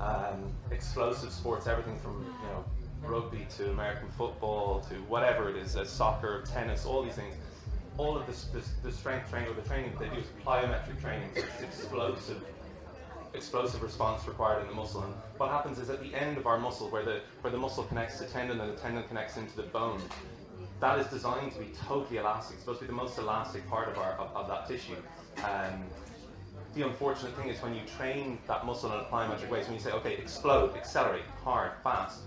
[0.00, 2.64] um, explosive sports, everything from you know
[3.06, 7.34] rugby to American football to whatever it is, uh, soccer, tennis, all these things.
[7.96, 8.46] All of this,
[8.82, 11.30] the strength training or the training that they do is plyometric training.
[11.34, 12.42] So it's explosive
[13.34, 15.02] explosive response required in the muscle.
[15.02, 17.84] And what happens is at the end of our muscle, where the where the muscle
[17.84, 20.00] connects to tendon and the tendon connects into the bone,
[20.80, 22.54] that is designed to be totally elastic.
[22.54, 24.96] It's supposed to be the most elastic part of our of, of that tissue.
[25.38, 25.84] Um,
[26.74, 29.74] the unfortunate thing is when you train that muscle in a plyometric way, so when
[29.74, 32.22] you say, okay, explode, accelerate, hard, fast,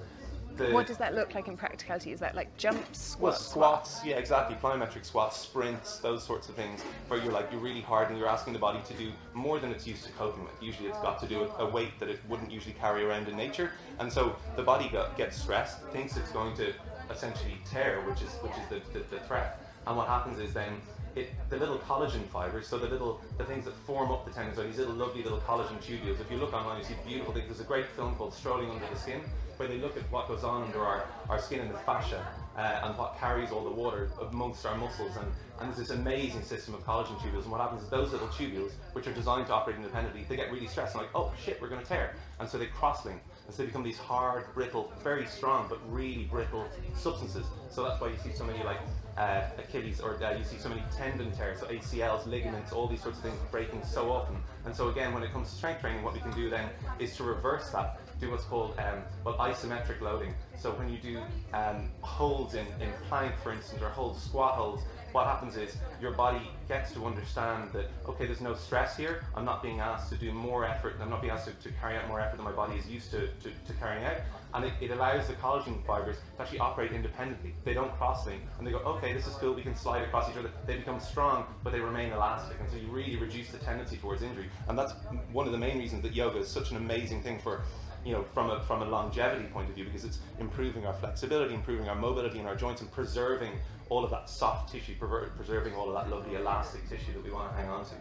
[0.58, 2.12] the, what does that look like in practicality?
[2.12, 3.20] Is that like jumps, squats?
[3.20, 4.56] Well, squats, yeah, exactly.
[4.58, 8.28] Plyometric squats, sprints, those sorts of things, where you're like you're really hard and you're
[8.28, 10.54] asking the body to do more than it's used to coping with.
[10.62, 13.38] Usually, it's got to do with a weight that it wouldn't usually carry around in
[13.38, 16.74] nature, and so the body got, gets stressed, thinks it's going to
[17.12, 19.62] essentially tear, which is which is the, the, the threat.
[19.86, 20.82] And what happens is then
[21.16, 24.60] it, the little collagen fibers, so the little the things that form up the tendons
[24.60, 26.20] are these little lovely little collagen tubules.
[26.20, 27.48] If you look online, you see beautiful things.
[27.48, 29.22] There's a great film called Strolling Under the Skin,
[29.58, 32.26] where they look at what goes on under our, our skin and the fascia
[32.58, 35.16] uh, and what carries all the water amongst our muscles.
[35.16, 35.28] And,
[35.60, 37.44] and there's this amazing system of collagen tubules.
[37.44, 40.52] And what happens is those little tubules, which are designed to operate independently, they get
[40.52, 42.16] really stressed and like, oh shit, we're going to tear.
[42.40, 43.22] And so they cross-link.
[43.46, 47.46] And so they become these hard, brittle, very strong, but really brittle substances.
[47.70, 48.80] So that's why you see so many like
[49.18, 53.02] uh, Achilles, or uh, you see so many tendon tears, so ACLs, ligaments, all these
[53.02, 54.36] sorts of things breaking so often.
[54.66, 57.16] And so again, when it comes to strength training, what we can do then is
[57.18, 60.34] to reverse that do what's called um, well isometric loading.
[60.58, 61.22] So when you do
[61.54, 66.12] um, holds in, in plank, for instance, or hold squat holds, what happens is your
[66.12, 69.24] body gets to understand that okay, there's no stress here.
[69.36, 70.96] I'm not being asked to do more effort.
[71.02, 73.12] I'm not being asked to, to carry out more effort than my body is used
[73.12, 74.18] to, to, to carrying out.
[74.54, 77.54] And it, it, allows the collagen fibers to actually operate independently.
[77.66, 79.54] They don't cross-link, and they go, okay, this is cool.
[79.54, 80.52] We can slide across each other.
[80.66, 84.24] They become strong, but they remain elastic, and so you really reduce the tendency towards
[84.24, 84.50] injury.
[84.68, 84.94] And that's
[85.32, 87.64] one of the main reasons that yoga is such an amazing thing for
[88.08, 91.54] you know, from a, from a longevity point of view because it's improving our flexibility,
[91.54, 93.52] improving our mobility in our joints and preserving
[93.90, 94.96] all of that soft tissue,
[95.36, 97.92] preserving all of that lovely elastic tissue that we want to hang on to.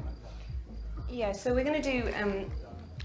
[1.10, 2.46] Yeah, so we're going to do um,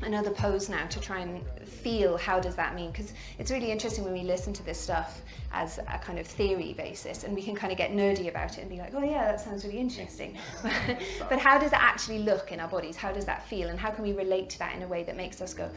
[0.04, 4.04] another pose now to try and feel how does that mean because it's really interesting
[4.04, 7.56] when we listen to this stuff as a kind of theory basis and we can
[7.56, 10.38] kind of get nerdy about it and be like oh yeah that sounds really interesting.
[11.30, 12.96] But how does it actually look in our bodies?
[12.96, 13.70] How does that feel?
[13.70, 15.70] And how can we relate to that in a way that makes us go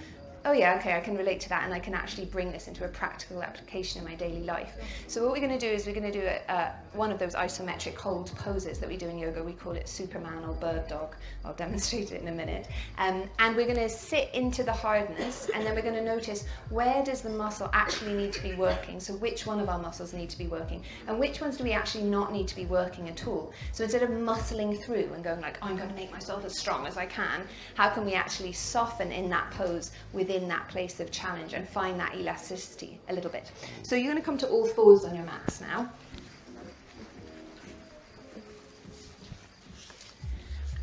[0.46, 2.84] oh yeah, okay, I can relate to that and I can actually bring this into
[2.84, 4.74] a practical application in my daily life.
[5.06, 7.18] So what we're going to do is we're going to do a, a, one of
[7.18, 9.42] those isometric hold poses that we do in yoga.
[9.42, 11.16] We call it Superman or bird dog.
[11.44, 12.68] I'll demonstrate it in a minute.
[12.98, 16.44] Um, and we're going to sit into the hardness and then we're going to notice
[16.68, 19.00] where does the muscle actually need to be working.
[19.00, 21.72] So which one of our muscles need to be working and which ones do we
[21.72, 23.52] actually not need to be working at all.
[23.72, 26.86] So instead of muscling through and going like, I'm going to make myself as strong
[26.86, 27.42] as I can,
[27.74, 31.68] how can we actually soften in that pose within within that place of challenge and
[31.68, 33.52] find that elasticity a little bit.
[33.82, 35.88] So you're going to come to all fours on your mats now.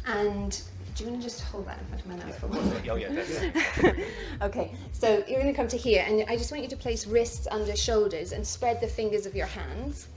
[0.06, 0.62] And
[0.96, 2.88] do you want to just hold that in front of my mouth for a moment?
[2.90, 3.94] Oh, yeah,
[4.42, 7.06] okay, so you're going to come to here, and I just want you to place
[7.06, 10.08] wrists under shoulders and spread the fingers of your hands.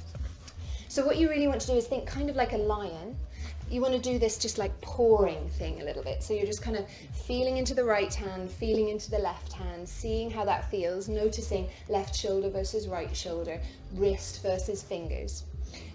[0.88, 3.16] So what you really want to do is think kind of like a lion,
[3.74, 6.22] you want to do this just like pouring thing a little bit.
[6.22, 6.86] So you're just kind of
[7.26, 11.68] feeling into the right hand, feeling into the left hand, seeing how that feels, noticing
[11.88, 13.60] left shoulder versus right shoulder,
[13.94, 15.42] wrist versus fingers.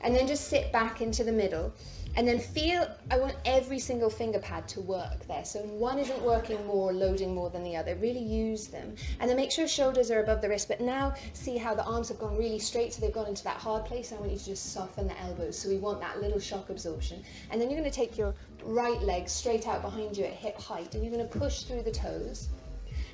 [0.01, 1.73] And then just sit back into the middle
[2.19, 5.45] and then feel, I want every single finger pad to work there.
[5.45, 7.95] So one isn't working more, loading more than the other.
[7.95, 8.93] Really use them.
[9.21, 10.67] And then make sure shoulders are above the wrist.
[10.67, 13.55] But now see how the arms have gone really straight, so they've gone into that
[13.55, 14.11] hard place.
[14.11, 15.57] I want you to just soften the elbows.
[15.57, 17.23] So we want that little shock absorption.
[17.51, 20.59] And then you're going to take your right leg straight out behind you at hip
[20.59, 20.95] height.
[20.95, 22.49] And you're going to push through the toes.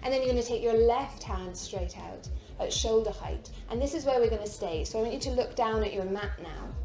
[0.02, 2.28] And then you're going to take your left hand straight out
[2.60, 3.52] at shoulder height.
[3.70, 4.84] And this is where we're going to stay.
[4.84, 6.85] So I want you to look down at your mat now.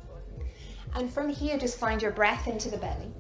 [0.94, 3.12] And from here, just find your breath into the belly.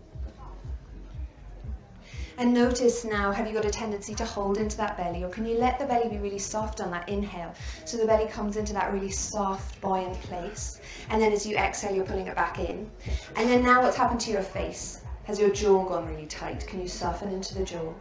[2.40, 5.44] And notice now, have you got a tendency to hold into that belly, or can
[5.44, 7.52] you let the belly be really soft on that inhale?
[7.84, 10.80] So the belly comes into that really soft, buoyant place.
[11.10, 12.90] And then as you exhale, you're pulling it back in.
[13.36, 15.02] And then now what's happened to your face?
[15.24, 16.66] Has your jaw gone really tight?
[16.66, 17.92] Can you soften into the jaw?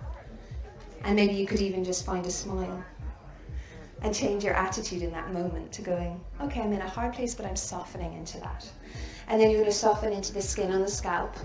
[1.03, 2.81] And maybe you could even just find a smile
[4.01, 7.35] and change your attitude in that moment to going, okay, I'm in a hard place,
[7.35, 8.65] but I'm softening into that.
[9.29, 11.35] And then you're going to soften into the skin on the scalp.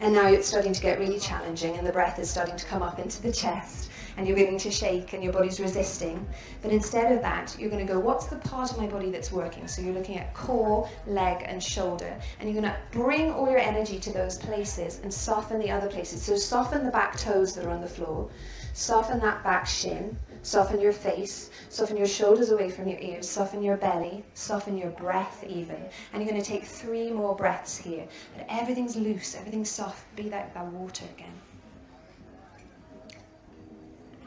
[0.00, 2.82] And now it's starting to get really challenging, and the breath is starting to come
[2.82, 6.26] up into the chest, and you're beginning to shake, and your body's resisting.
[6.62, 9.32] But instead of that, you're going to go, what's the part of my body that's
[9.32, 9.68] working?
[9.68, 13.58] So you're looking at core, leg, and shoulder, and you're going to bring all your
[13.58, 16.22] energy to those places and soften the other places.
[16.22, 18.28] So soften the back toes that are on the floor,
[18.72, 23.62] soften that back shin, Soften your face, soften your shoulders away from your ears, soften
[23.62, 25.82] your belly, soften your breath even.
[26.12, 28.06] And you're going to take three more breaths here.
[28.36, 30.04] But everything's loose, everything's soft.
[30.16, 31.32] Be like that water again.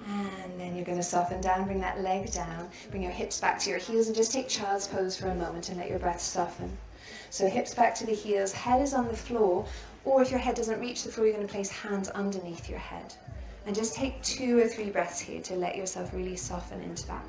[0.08, 3.60] And then you're going to soften down, bring that leg down, bring your hips back
[3.60, 6.20] to your heels, and just take child's pose for a moment and let your breath
[6.20, 6.76] soften.
[7.30, 9.68] So hips back to the heels, head is on the floor,
[10.04, 12.80] or if your head doesn't reach the floor, you're going to place hands underneath your
[12.80, 13.14] head.
[13.68, 17.26] And just take two or three breaths here to let yourself really soften into that.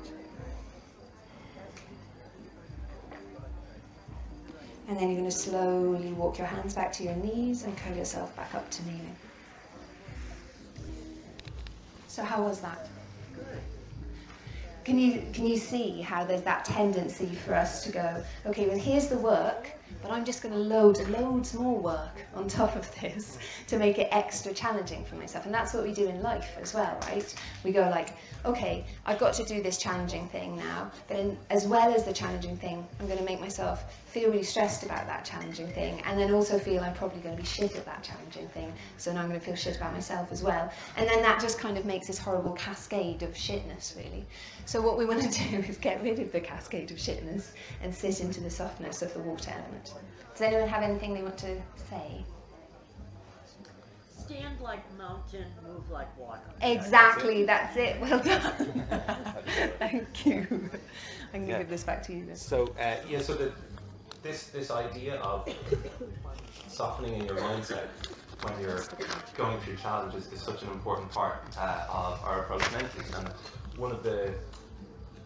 [4.87, 7.95] And then you're going to slowly walk your hands back to your knees and curl
[7.95, 9.15] yourself back up to kneeling.
[12.07, 12.87] So how was that?
[14.85, 18.79] Can you, can you see how there's that tendency for us to go, okay, well,
[18.79, 22.89] here's the work, but I'm just going to load loads more work on top of
[22.99, 25.45] this to make it extra challenging for myself.
[25.45, 27.33] And that's what we do in life as well, right?
[27.63, 28.13] We go like,
[28.45, 32.13] okay, I've got to do this challenging thing now, but in, as well as the
[32.13, 36.19] challenging thing, I'm going to make myself feel really stressed about that challenging thing, and
[36.19, 39.21] then also feel I'm probably going to be shit at that challenging thing, so now
[39.21, 40.71] I'm going to feel shit about myself as well.
[40.97, 44.25] And then that just kind of makes this horrible cascade of shitness, really.
[44.65, 47.93] So what we want to do is get rid of the cascade of shitness and
[47.93, 49.93] sit into the softness of the water element.
[50.33, 52.23] Does anyone have anything they want to say?
[54.29, 56.41] Stand like mountain, move like water.
[56.61, 57.99] Exactly, that's it.
[57.99, 58.41] Well done.
[59.79, 60.45] Thank you.
[60.51, 61.57] I'm going to Yeah.
[61.57, 62.35] give this back to you then.
[62.35, 63.51] So uh, yeah, so the,
[64.21, 65.49] this this idea of
[66.67, 67.87] softening in your mindset
[68.43, 68.83] when you're
[69.35, 73.29] going through challenges is such an important part uh, of our approach mentally, and
[73.77, 74.31] one of the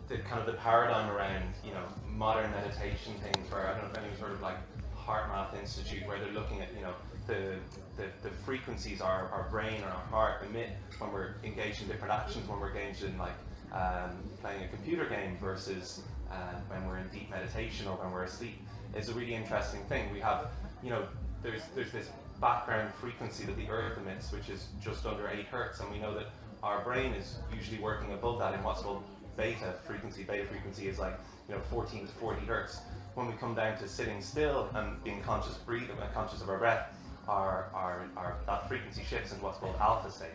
[0.07, 3.99] the kind of the paradigm around you know modern meditation things, where I don't know
[3.99, 4.59] if any sort of like
[5.05, 6.93] HeartMath Institute, where they're looking at you know
[7.27, 7.57] the
[7.97, 12.13] the, the frequencies our, our brain and our heart emit when we're engaged in different
[12.13, 13.33] actions, when we're engaged in like
[13.73, 16.01] um, playing a computer game versus
[16.31, 16.35] uh,
[16.69, 18.59] when we're in deep meditation or when we're asleep
[18.95, 20.11] is a really interesting thing.
[20.11, 20.47] We have,
[20.83, 21.07] you know,
[21.41, 25.79] there's there's this background frequency that the Earth emits, which is just under eight hertz,
[25.79, 26.27] and we know that
[26.61, 29.03] our brain is usually working above that in what's called
[29.37, 30.23] beta frequency.
[30.23, 32.79] Beta frequency is like you know 14 to 40 hertz.
[33.15, 36.89] When we come down to sitting still and being conscious breathing conscious of our breath,
[37.27, 40.29] our, our, our that frequency shifts into what's called alpha state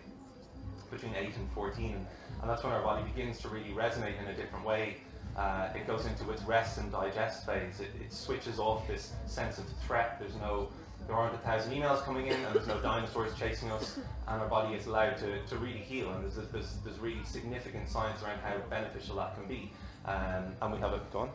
[0.90, 2.06] between 8 and 14
[2.40, 4.96] and that's when our body begins to really resonate in a different way.
[5.36, 7.80] Uh, it goes into its rest and digest phase.
[7.80, 10.18] It, it switches off this sense of threat.
[10.20, 10.68] There's no
[11.06, 14.48] there aren't a thousand emails coming in and there's no dinosaurs chasing us and our
[14.48, 16.12] body is allowed to, to really heal.
[16.12, 19.72] And there's, there's, there's really significant science around how beneficial that can be.
[20.04, 21.30] Um, and we have a gone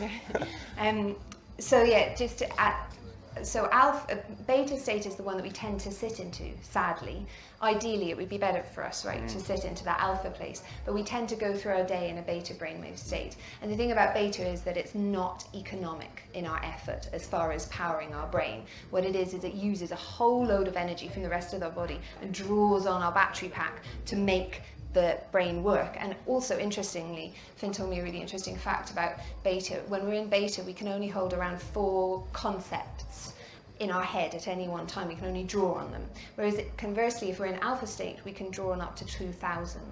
[0.00, 0.46] on.
[0.78, 1.16] Um,
[1.58, 2.76] so yeah, just to add,
[3.42, 6.44] so alpha, beta state is the one that we tend to sit into.
[6.62, 7.26] Sadly,
[7.62, 9.46] ideally it would be better for us, right, to mm.
[9.46, 10.62] sit into that alpha place.
[10.84, 13.36] But we tend to go through our day in a beta brainwave state.
[13.62, 17.52] And the thing about beta is that it's not economic in our effort as far
[17.52, 18.62] as powering our brain.
[18.90, 21.62] What it is is it uses a whole load of energy from the rest of
[21.62, 24.62] our body and draws on our battery pack to make
[24.96, 25.94] the brain work.
[26.00, 29.12] And also, interestingly, Finn told me a really interesting fact about
[29.44, 29.82] beta.
[29.88, 33.34] When we're in beta, we can only hold around four concepts
[33.78, 35.08] in our head at any one time.
[35.08, 36.04] We can only draw on them.
[36.36, 39.82] Whereas, conversely, if we're in alpha state, we can draw on up to 2,000.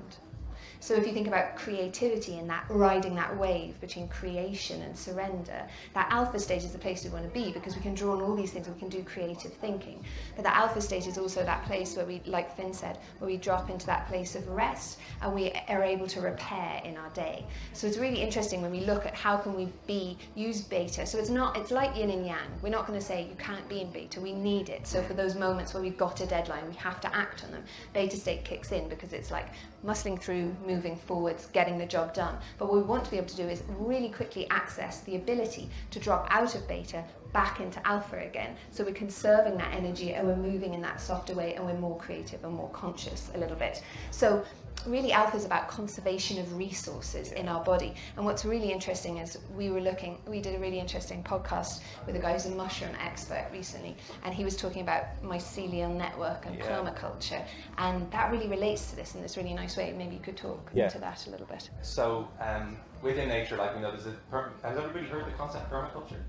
[0.85, 5.67] So if you think about creativity and that riding that wave between creation and surrender,
[5.95, 8.21] that alpha stage is the place we want to be because we can draw on
[8.21, 10.05] all these things, we can do creative thinking.
[10.37, 13.39] But that alpha stage is also that place where we, like Finn said, where we
[13.39, 17.47] drop into that place of rest and we are able to repair in our day.
[17.73, 21.07] So it's really interesting when we look at how can we be use beta.
[21.07, 22.61] So it's not it's like yin and yang.
[22.61, 24.21] We're not going to say you can't be in beta.
[24.21, 24.87] We need it.
[24.87, 27.65] So for those moments where we've got a deadline, we have to act on them.
[27.95, 29.47] Beta state kicks in because it's like
[29.83, 32.37] muscling through, moving forwards, getting the job done.
[32.59, 35.69] But what we want to be able to do is really quickly access the ability
[35.91, 38.57] to drop out of beta back into alpha again.
[38.71, 41.99] So we're conserving that energy and we're moving in that softer way and we're more
[41.99, 43.83] creative and more conscious a little bit.
[44.11, 44.45] So
[44.87, 49.39] really alpha is about conservation of resources in our body and what's really interesting is
[49.57, 52.95] we were looking we did a really interesting podcast with a guy who's a mushroom
[53.01, 56.65] expert recently and he was talking about mycelial network and Yeah.
[56.67, 57.43] permaculture
[57.79, 60.71] and that really relates to this in this really nice way maybe you could talk
[60.75, 60.85] Yeah.
[60.85, 64.53] into that a little bit So um, within nature, like we know, there's a per-
[64.63, 66.21] has everybody heard the concept permaculture?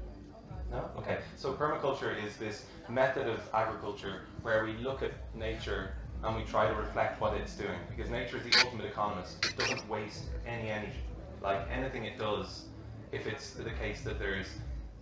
[0.72, 0.90] No?
[0.98, 1.20] Okay.
[1.38, 5.94] So permaculture is this method of agriculture where we look at nature
[6.24, 9.46] and we try to reflect what it's doing because nature is the ultimate economist.
[9.46, 11.00] It doesn't waste any energy.
[11.42, 12.66] Like anything it does,
[13.12, 14.48] if it's the case that there's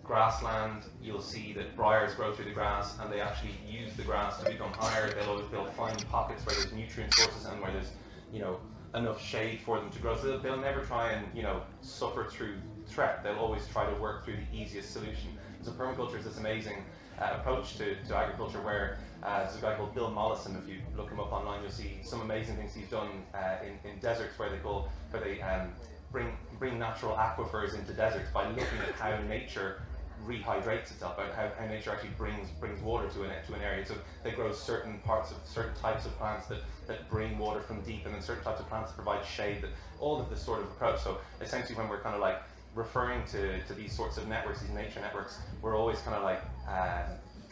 [0.03, 4.41] grassland, you'll see that briars grow through the grass and they actually use the grass
[4.43, 5.13] to become higher.
[5.13, 7.91] They'll always they'll find pockets where there's nutrient sources and where there's,
[8.31, 8.59] you know,
[8.95, 10.15] enough shade for them to grow.
[10.17, 12.55] So they'll, never try and, you know, suffer through
[12.87, 13.23] threat.
[13.23, 15.37] They'll always try to work through the easiest solution.
[15.61, 16.83] So permaculture is this amazing
[17.19, 20.55] uh, approach to, to agriculture where uh, there's a guy called Bill Mollison.
[20.61, 23.89] If you look him up online, you'll see some amazing things he's done uh, in,
[23.89, 25.69] in deserts where they go where they um,
[26.11, 26.27] bring
[26.59, 29.81] bring natural aquifers into deserts by looking at how nature
[30.25, 33.85] rehydrates itself, how, how nature actually brings brings water to an to an area.
[33.85, 37.81] So they grow certain parts of certain types of plants that, that bring water from
[37.81, 39.61] deep, and then certain types of plants that provide shade.
[39.61, 41.01] That all of this sort of approach.
[41.01, 42.41] So essentially, when we're kind of like
[42.75, 46.41] referring to, to these sorts of networks, these nature networks, we're always kind of like
[46.67, 47.03] uh,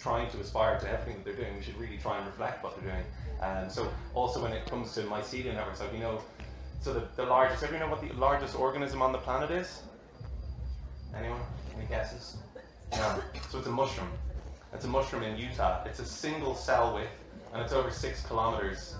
[0.01, 1.55] trying to aspire to everything that they're doing.
[1.55, 3.05] We should really try and reflect what they're doing.
[3.41, 6.21] Um, so also when it comes to mycelial networks, like we know,
[6.81, 9.83] so the, the largest, everyone know what the largest organism on the planet is?
[11.15, 11.41] Anyone?
[11.77, 12.37] Any guesses?
[12.93, 13.21] No.
[13.49, 14.09] So it's a mushroom.
[14.73, 15.83] It's a mushroom in Utah.
[15.85, 17.11] It's a single cell width,
[17.53, 18.95] and it's over six kilometers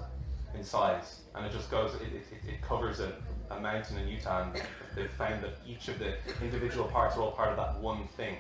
[0.54, 1.22] in size.
[1.34, 3.14] And it just goes, it, it, it covers a,
[3.50, 4.62] a mountain in Utah, and
[4.96, 8.36] they've found that each of the individual parts are all part of that one thing.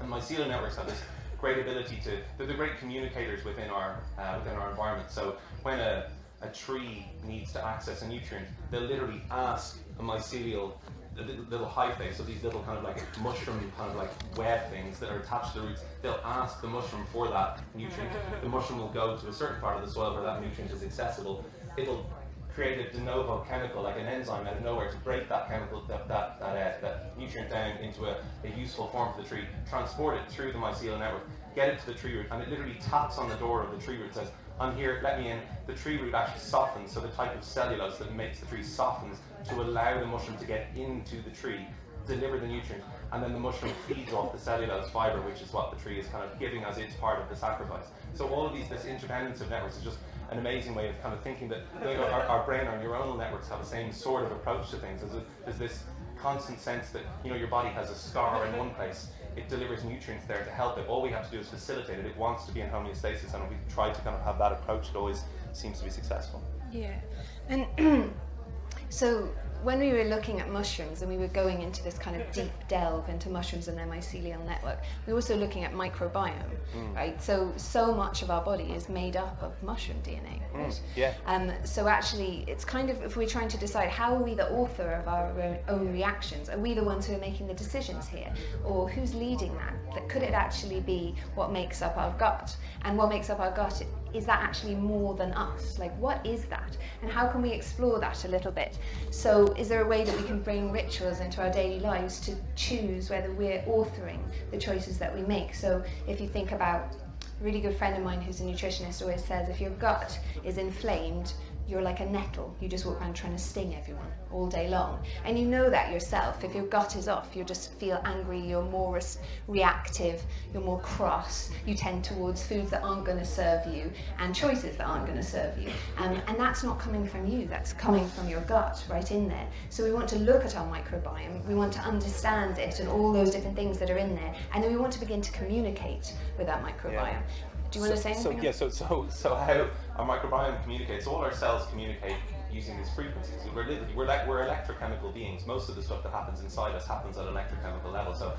[0.00, 1.00] And mycelial networks have this
[1.40, 5.10] great ability to, they're the great communicators within our, uh, within our environment.
[5.10, 6.10] So when a,
[6.42, 10.72] a tree needs to access a nutrient, they'll literally ask a mycelial
[11.16, 14.70] the little, little hyphae, so these little kind of like mushroom kind of like web
[14.70, 18.12] things that are attached to the roots, they'll ask the mushroom for that nutrient.
[18.42, 20.82] The mushroom will go to a certain part of the soil where that nutrient is
[20.82, 21.44] accessible.
[21.76, 22.08] It'll
[22.54, 25.82] create a de novo chemical, like an enzyme out of nowhere, to break that chemical,
[25.88, 29.44] that, that, that, uh, that nutrient down into a, a, useful form for the tree,
[29.68, 31.22] transport it through the mycelial network,
[31.54, 33.84] get it to the tree root, and it literally taps on the door of the
[33.84, 34.28] tree root says,
[34.58, 35.40] I'm here, let me in.
[35.66, 39.18] The tree root actually softens, so the type of cellulose that makes the tree softens
[39.48, 41.66] to allow the mushroom to get into the tree,
[42.06, 45.70] deliver the nutrient, and then the mushroom feeds off the cellulose fiber, which is what
[45.70, 47.86] the tree is kind of giving as its part of the sacrifice.
[48.14, 49.98] So all of these, this interdependence of networks is just
[50.30, 53.58] an amazing way of kind of thinking that our, our, brain, our neuronal networks have
[53.58, 55.00] the same sort of approach to things.
[55.00, 55.82] There's, a, there's this
[56.16, 59.08] constant sense that you know your body has a scar in one place.
[59.36, 60.86] It delivers nutrients there to help it.
[60.88, 62.06] All we have to do is facilitate it.
[62.06, 64.90] It wants to be in homeostasis, and we try to kind of have that approach,
[64.90, 65.22] it always
[65.52, 66.42] seems to be successful.
[66.72, 67.00] Yeah,
[67.48, 68.12] and
[68.88, 69.28] so
[69.62, 72.50] when we were looking at mushrooms and we were going into this kind of deep
[72.68, 76.34] delve into mushrooms and their mycelial network, we were also looking at microbiome,
[76.74, 76.94] mm.
[76.94, 77.22] right?
[77.22, 80.68] So, so much of our body is made up of mushroom DNA, mm, right?
[80.68, 81.14] Mm, yeah.
[81.26, 84.50] Um, so actually, it's kind of, if we're trying to decide how are we the
[84.50, 88.32] author of our own reactions, are we the ones who are making the decisions here?
[88.64, 89.74] Or who's leading that?
[89.94, 92.56] That could it actually be what makes up our gut?
[92.82, 93.82] And what makes up our gut
[94.14, 95.78] is that actually more than us?
[95.78, 96.76] Like, what is that?
[97.02, 98.78] And how can we explore that a little bit?
[99.10, 102.36] So, is there a way that we can bring rituals into our daily lives to
[102.56, 105.54] choose whether we're authoring the choices that we make?
[105.54, 106.94] So, if you think about
[107.40, 110.58] a really good friend of mine who's a nutritionist always says if your gut is
[110.58, 111.32] inflamed,
[111.70, 112.54] you're like a nettle.
[112.60, 114.98] You just walk around trying to sting everyone all day long.
[115.24, 116.42] And you know that yourself.
[116.42, 119.00] If your gut is off, you just feel angry, you're more re-
[119.46, 124.34] reactive, you're more cross, you tend towards foods that aren't going to serve you and
[124.34, 125.70] choices that aren't going to serve you.
[125.96, 129.46] Um, and that's not coming from you, that's coming from your gut right in there.
[129.68, 133.12] So we want to look at our microbiome, we want to understand it and all
[133.12, 134.34] those different things that are in there.
[134.52, 137.12] And then we want to begin to communicate with that microbiome.
[137.12, 137.22] Yeah.
[137.70, 138.38] Do you want so, to say anything?
[138.38, 142.16] So, yeah, so, so, so how our microbiome communicates, all our cells communicate
[142.52, 143.38] using these frequencies.
[143.54, 145.46] We're, literally, we're, like, we're electrochemical beings.
[145.46, 148.12] Most of the stuff that happens inside us happens at an electrochemical level.
[148.14, 148.32] So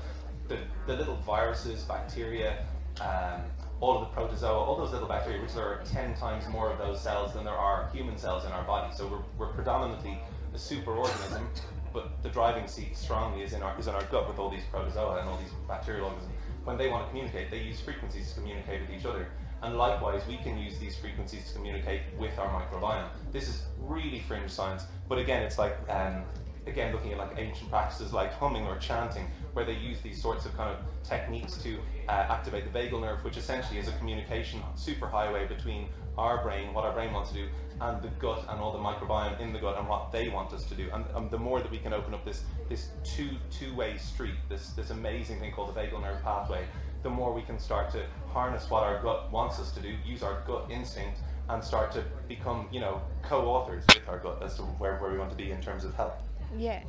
[0.48, 2.64] the, the little viruses, bacteria,
[3.00, 3.40] um,
[3.80, 6.78] all of the protozoa, all those little bacteria, which there are 10 times more of
[6.78, 8.94] those cells than there are human cells in our body.
[8.94, 10.18] So we're, we're predominantly
[10.54, 11.46] a superorganism,
[11.92, 14.64] but the driving seat strongly is in our is in our gut with all these
[14.70, 16.31] protozoa and all these bacterial organisms
[16.64, 19.28] when they want to communicate, they use frequencies to communicate with each other.
[19.62, 23.08] And likewise, we can use these frequencies to communicate with our microbiome.
[23.30, 26.24] This is really fringe science, but again, it's like, um,
[26.66, 30.46] again, looking at like ancient practices like humming or chanting, where they use these sorts
[30.46, 34.60] of kind of techniques to uh, activate the vagal nerve, which essentially is a communication
[34.76, 35.88] superhighway between
[36.18, 37.48] our brain, what our brain wants to do,
[37.80, 40.64] and the gut and all the microbiome in the gut and what they want us
[40.64, 40.88] to do.
[40.92, 44.34] And, and the more that we can open up this this two two way street,
[44.48, 46.64] this this amazing thing called the vagal nerve pathway,
[47.02, 50.22] the more we can start to harness what our gut wants us to do, use
[50.22, 54.62] our gut instinct, and start to become you know co-authors with our gut as to
[54.62, 56.20] where, where we want to be in terms of health.
[56.56, 56.82] Yeah,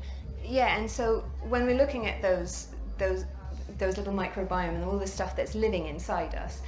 [0.43, 0.77] yeah.
[0.77, 2.67] And so when we're looking at those
[2.97, 3.25] those
[3.77, 6.61] those little microbiome and all the stuff that's living inside us,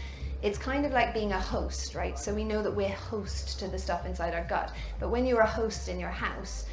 [0.45, 2.19] it's kind of like being a host, right?
[2.19, 4.71] So we know that we're host to the stuff inside our gut.
[4.99, 6.67] But when you're a host in your house,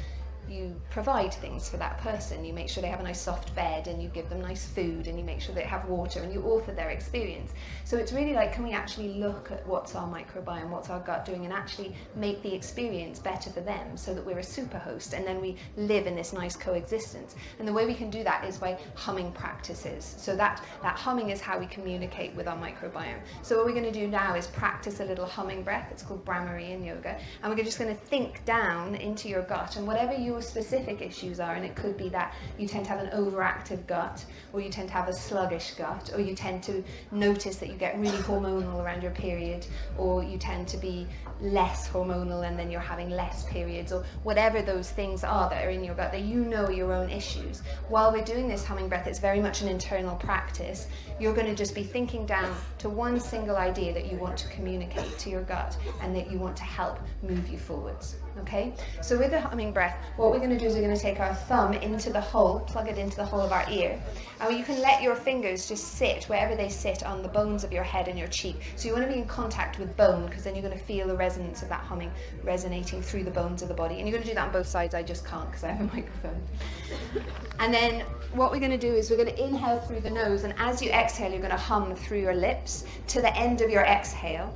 [0.49, 2.43] you provide things for that person.
[2.45, 5.07] You make sure they have a nice soft bed and you give them nice food
[5.07, 7.51] and you make sure they have water and you author their experience.
[7.85, 11.25] So it's really like, can we actually look at what's our microbiome, what's our gut
[11.25, 15.13] doing, and actually make the experience better for them so that we're a super host
[15.13, 17.35] and then we live in this nice coexistence.
[17.59, 20.15] And the way we can do that is by humming practices.
[20.17, 23.19] So that, that humming is how we communicate with our microbiome.
[23.41, 25.89] So what we're going to do now is practice a little humming breath.
[25.91, 27.19] It's called Bhramari in yoga.
[27.41, 31.39] And we're just going to think down into your gut and whatever your specific issues
[31.39, 34.69] are, and it could be that you tend to have an overactive gut, or you
[34.69, 38.17] tend to have a sluggish gut, or you tend to notice that you get really
[38.19, 39.65] hormonal around your period,
[39.97, 41.07] or you tend to be
[41.41, 45.69] less hormonal and then you're having less periods, or whatever those things are that are
[45.69, 47.61] in your gut, that you know your own issues.
[47.89, 50.87] While we're doing this humming breath, it's very much an internal practice.
[51.19, 54.47] You're going to just be thinking down to one single idea that you want to
[54.49, 58.15] communicate to your gut and that you want to help move you forwards.
[58.39, 58.73] Okay?
[59.01, 61.19] So with the humming breath, what we're going to do is we're going to take
[61.19, 64.01] our thumb into the hole, plug it into the hole of our ear,
[64.41, 67.71] and you can let your fingers just sit wherever they sit on the bones of
[67.71, 68.55] your head and your cheek.
[68.75, 71.07] So you want to be in contact with bone because then you're going to feel
[71.07, 72.11] the resonance of that humming
[72.43, 73.99] resonating through the bones of the body.
[73.99, 74.95] And you're going to do that on both sides.
[74.95, 76.41] I just can't because I have a microphone.
[77.59, 78.01] And then
[78.33, 80.81] what we're going to do is we're going to inhale through the nose, and as
[80.81, 84.53] you exhale, you're going to hum through your lips to the end of your exhale.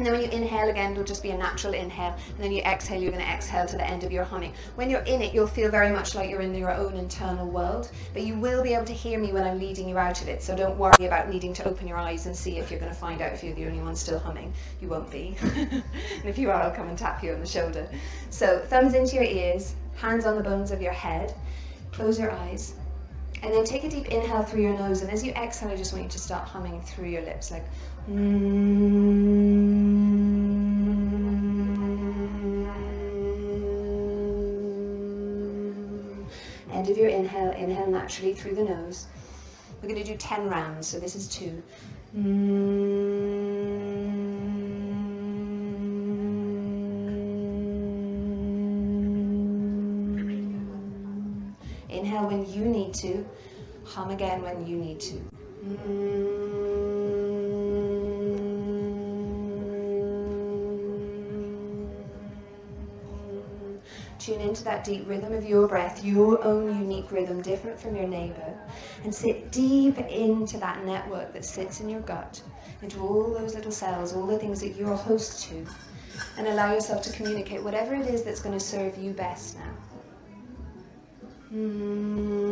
[0.00, 2.16] And then when you inhale again, it'll just be a natural inhale.
[2.30, 4.54] And then you exhale, you're going to exhale to the end of your humming.
[4.76, 7.90] When you're in it, you'll feel very much like you're in your own internal world.
[8.14, 10.42] But you will be able to hear me when I'm leading you out of it.
[10.42, 12.98] So don't worry about needing to open your eyes and see if you're going to
[12.98, 14.54] find out if you're the only one still humming.
[14.80, 15.36] You won't be.
[15.42, 15.84] and
[16.24, 17.86] if you are, I'll come and tap you on the shoulder.
[18.30, 21.34] So thumbs into your ears, hands on the bones of your head.
[21.92, 22.72] Close your eyes.
[23.42, 25.02] And then take a deep inhale through your nose.
[25.02, 27.64] And as you exhale, I just want you to start humming through your lips like.
[28.08, 29.49] Mm.
[36.80, 39.06] End of your inhale, inhale naturally through the nose.
[39.82, 41.62] We're going to do 10 rounds, so this is two.
[51.90, 53.28] Inhale when you need to,
[53.84, 56.29] hum again when you need to.
[64.20, 68.06] Tune into that deep rhythm of your breath, your own unique rhythm, different from your
[68.06, 68.54] neighbor,
[69.02, 72.42] and sit deep into that network that sits in your gut,
[72.82, 75.66] into all those little cells, all the things that you're host to,
[76.36, 79.72] and allow yourself to communicate whatever it is that's going to serve you best now.
[81.50, 82.49] Let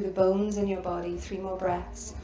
[0.00, 1.16] through the bones in your body.
[1.16, 2.14] Three more breaths.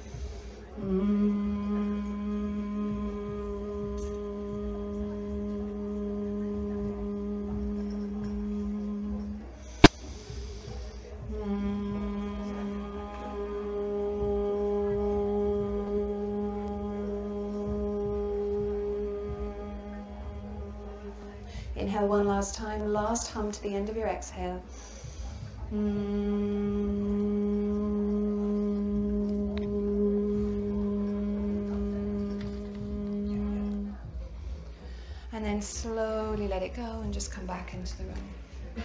[21.76, 22.92] Inhale one last time.
[22.92, 24.62] Last hum to the end of your exhale.
[25.70, 26.75] And
[35.56, 38.84] then slowly let it go and just come back into the room.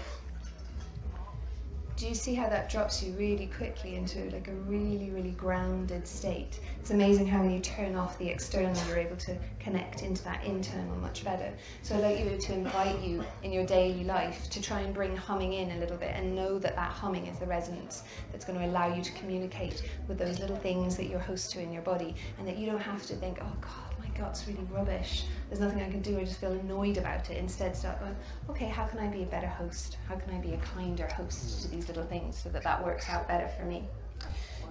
[1.98, 6.08] Do you see how that drops you really quickly into like a really, really grounded
[6.08, 6.62] state?
[6.80, 10.46] It's amazing how when you turn off the external, you're able to connect into that
[10.46, 11.52] internal much better.
[11.84, 15.16] So I'd like you to invite you in your daily life to try and bring
[15.16, 18.58] humming in a little bit and know that that humming is the resonance that's going
[18.58, 21.84] to allow you to communicate with those little things that you're host to in your
[21.84, 25.26] body and that you don't have to think, oh God, gut's oh, really rubbish.
[25.50, 26.20] There's nothing I can do.
[26.20, 27.38] I just feel annoyed about it.
[27.38, 28.16] Instead, start going,
[28.50, 29.98] okay, how can I be a better host?
[30.08, 33.10] How can I be a kinder host to these little things so that that works
[33.10, 33.84] out better for me?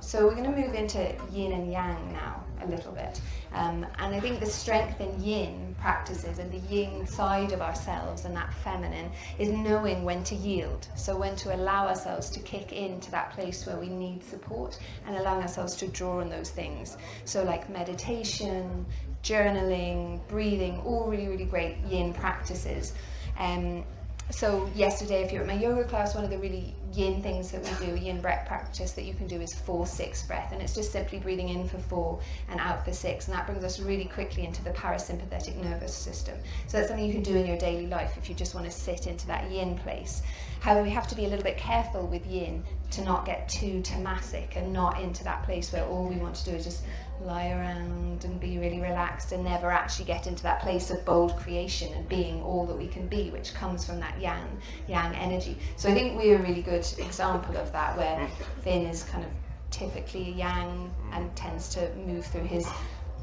[0.00, 3.20] So we're going to move into yin and yang now a little bit.
[3.52, 8.24] Um, and I think the strength in yin practices and the yin side of ourselves
[8.24, 10.88] and that feminine is knowing when to yield.
[10.96, 15.16] So when to allow ourselves to kick into that place where we need support and
[15.16, 16.96] allowing ourselves to draw on those things.
[17.24, 18.86] So like meditation,
[19.22, 22.94] journaling, breathing, all really, really great yin practices.
[23.38, 23.84] Um,
[24.30, 27.62] so yesterday, if you're at my yoga class, one of the really yin things that
[27.62, 30.74] we do, yin breath practice that you can do is four six breath, and it's
[30.74, 34.04] just simply breathing in for four and out for six, and that brings us really
[34.04, 36.36] quickly into the parasympathetic nervous system.
[36.66, 38.72] So that's something you can do in your daily life if you just want to
[38.72, 40.22] sit into that yin place.
[40.60, 43.80] However, we have to be a little bit careful with yin to not get too
[43.82, 46.84] tamasic and not into that place where all we want to do is just
[47.22, 51.36] lie around and be really relaxed and never actually get into that place of bold
[51.36, 55.56] creation and being all that we can be, which comes from that yang, yang energy.
[55.76, 58.28] So I think we're a really good example of that, where
[58.62, 59.30] Finn is kind of
[59.70, 62.68] typically yang and tends to move through his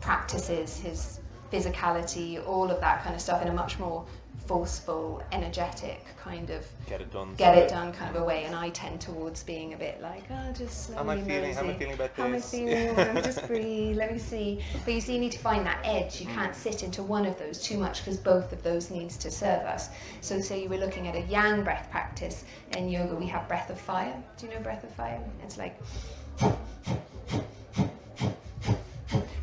[0.02, 1.20] practices, his
[1.52, 4.06] physicality, all of that kind of stuff in a much more
[4.48, 7.36] forceful, energetic kind of get it done.
[7.36, 10.24] Get it done kind of a way, and I tend towards being a bit like,
[10.32, 11.54] oh, just slowly How am I feeling?
[11.54, 12.18] How am I feeling about this?
[12.18, 13.24] How am I feeling?
[13.24, 13.98] just breathe.
[13.98, 14.64] Let me see.
[14.86, 16.22] But you see, you need to find that edge.
[16.22, 19.30] You can't sit into one of those too much because both of those needs to
[19.30, 19.90] serve us.
[20.22, 22.46] So, say you were looking at a yang breath practice
[22.76, 23.16] in yoga.
[23.16, 24.16] We have breath of fire.
[24.38, 25.22] Do you know breath of fire?
[25.44, 25.78] It's like.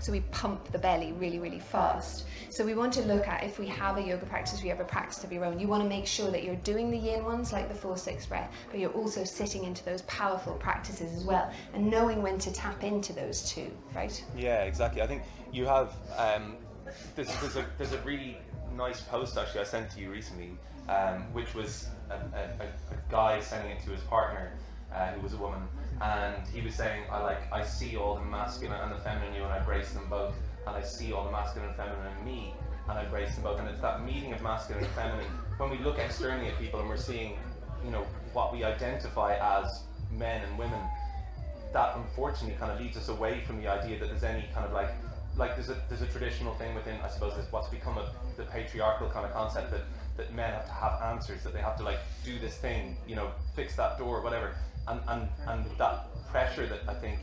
[0.04, 2.26] So we pump the belly really, really fast.
[2.54, 4.84] So we want to look at if we have a yoga practice, we have a
[4.84, 5.58] practice of your own.
[5.58, 8.26] You want to make sure that you're doing the yin ones like the four six
[8.26, 12.52] breath, but you're also sitting into those powerful practices as well, and knowing when to
[12.52, 14.24] tap into those two, right?
[14.36, 15.02] Yeah, exactly.
[15.02, 16.54] I think you have um,
[17.16, 18.38] there's, there's a there's a really
[18.76, 20.56] nice post actually I sent to you recently,
[20.88, 22.68] um, which was a, a, a
[23.10, 24.52] guy sending it to his partner,
[24.94, 25.62] uh, who was a woman,
[26.00, 29.34] and he was saying, I like I see all the masculine and the feminine in
[29.34, 30.36] you, and I embrace them both,
[30.66, 32.54] and I see all the masculine and feminine in me,
[32.88, 35.26] and I embrace them both, and it's that meeting of masculine and feminine.
[35.58, 37.38] When we look externally at people and we're seeing,
[37.84, 40.80] you know, what we identify as men and women,
[41.72, 44.72] that unfortunately kind of leads us away from the idea that there's any kind of
[44.72, 44.90] like
[45.36, 48.44] like there's a there's a traditional thing within I suppose there's what's become a, the
[48.44, 49.82] patriarchal kind of concept that
[50.16, 53.16] that men have to have answers that they have to like do this thing you
[53.16, 54.54] know fix that door whatever
[54.86, 57.18] and and and that pressure that I think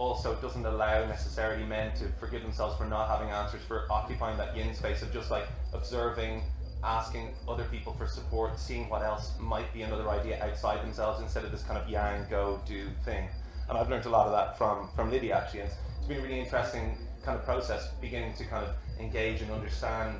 [0.00, 4.56] also doesn't allow necessarily men to forgive themselves for not having answers for occupying that
[4.56, 5.44] yin space of just like
[5.74, 6.42] observing
[6.82, 11.44] asking other people for support seeing what else might be another idea outside themselves instead
[11.44, 13.28] of this kind of yang go do thing.
[13.68, 15.60] And I've learned a lot of that from from Lydia actually.
[15.60, 19.50] And it's, been a really interesting kind of process beginning to kind of engage and
[19.52, 20.16] understand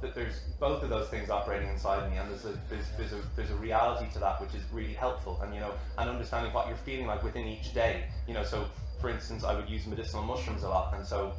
[0.00, 3.20] that there's both of those things operating inside me and there's a there's, there's a
[3.36, 5.38] there's a reality to that which is really helpful.
[5.42, 8.04] And you know and understanding what you're feeling like within each day.
[8.26, 8.64] You know so
[9.00, 11.32] for instance I would use medicinal mushrooms a lot and so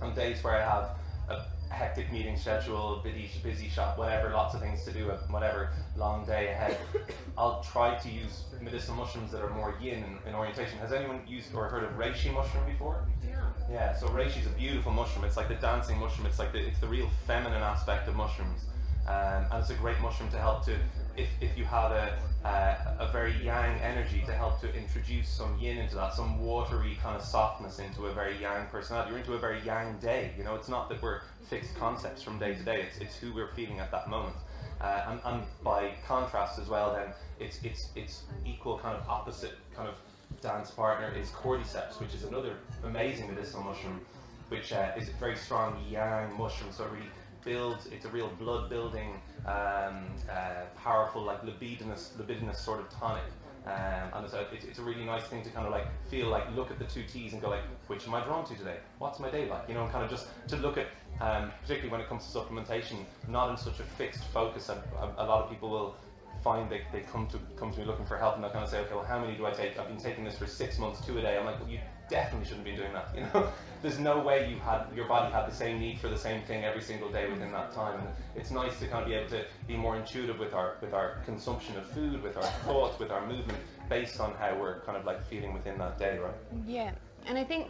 [0.00, 0.90] on days where I have
[1.28, 1.42] a
[1.74, 6.48] hectic meeting schedule, busy, busy shop, whatever, lots of things to do, whatever, long day
[6.48, 6.76] ahead,
[7.38, 10.78] I'll try to use medicinal mushrooms that are more yin in, in orientation.
[10.78, 13.04] Has anyone used or heard of reishi mushroom before?
[13.26, 13.40] Yeah.
[13.70, 15.24] Yeah, so reishi is a beautiful mushroom.
[15.24, 16.26] It's like the dancing mushroom.
[16.26, 18.66] It's like the, it's the real feminine aspect of mushrooms.
[19.06, 20.76] Um, and it's a great mushroom to help to,
[21.16, 25.58] if, if you had a, uh, a very yang energy to help to introduce some
[25.58, 29.10] yin into that, some watery kind of softness into a very yang personality.
[29.10, 30.32] You're into a very yang day.
[30.38, 32.82] You know, it's not that we're fixed concepts from day to day.
[32.82, 34.36] It's, it's who we're feeling at that moment.
[34.80, 39.56] Uh, and, and by contrast as well, then it's it's it's equal kind of opposite
[39.74, 39.94] kind of
[40.42, 44.00] dance partner is cordyceps, which is another amazing medicinal mushroom,
[44.48, 46.72] which uh, is a very strong yang mushroom.
[46.72, 47.08] So really
[47.44, 47.86] builds.
[47.86, 53.24] It's a real blood building, um, uh, powerful like libidinous libidinous sort of tonic.
[53.66, 56.28] Um, and it's a, it's, it's a really nice thing to kind of like feel
[56.28, 58.76] like look at the two T's and go like, which am I drawn to today?
[58.98, 59.68] What's my day like?
[59.68, 60.88] You know, and kind of just to look at,
[61.20, 64.68] um, particularly when it comes to supplementation, not in such a fixed focus.
[64.68, 65.96] A, a, a lot of people will
[66.42, 68.70] find they, they come to come to me looking for help and they'll kind of
[68.70, 69.78] say, okay, well, how many do I take?
[69.78, 71.38] I've been taking this for six months, two a day.
[71.38, 71.78] I'm like, well, you
[72.08, 73.08] definitely shouldn't be doing that.
[73.14, 73.48] You know,
[73.82, 76.64] there's no way you had your body had the same need for the same thing
[76.64, 77.98] every single day within that time.
[78.00, 80.94] And it's nice to kind of be able to be more intuitive with our with
[80.94, 84.96] our consumption of food, with our thoughts, with our movement, based on how we're kind
[84.96, 86.34] of like feeling within that day, right?
[86.66, 86.92] Yeah,
[87.26, 87.68] and I think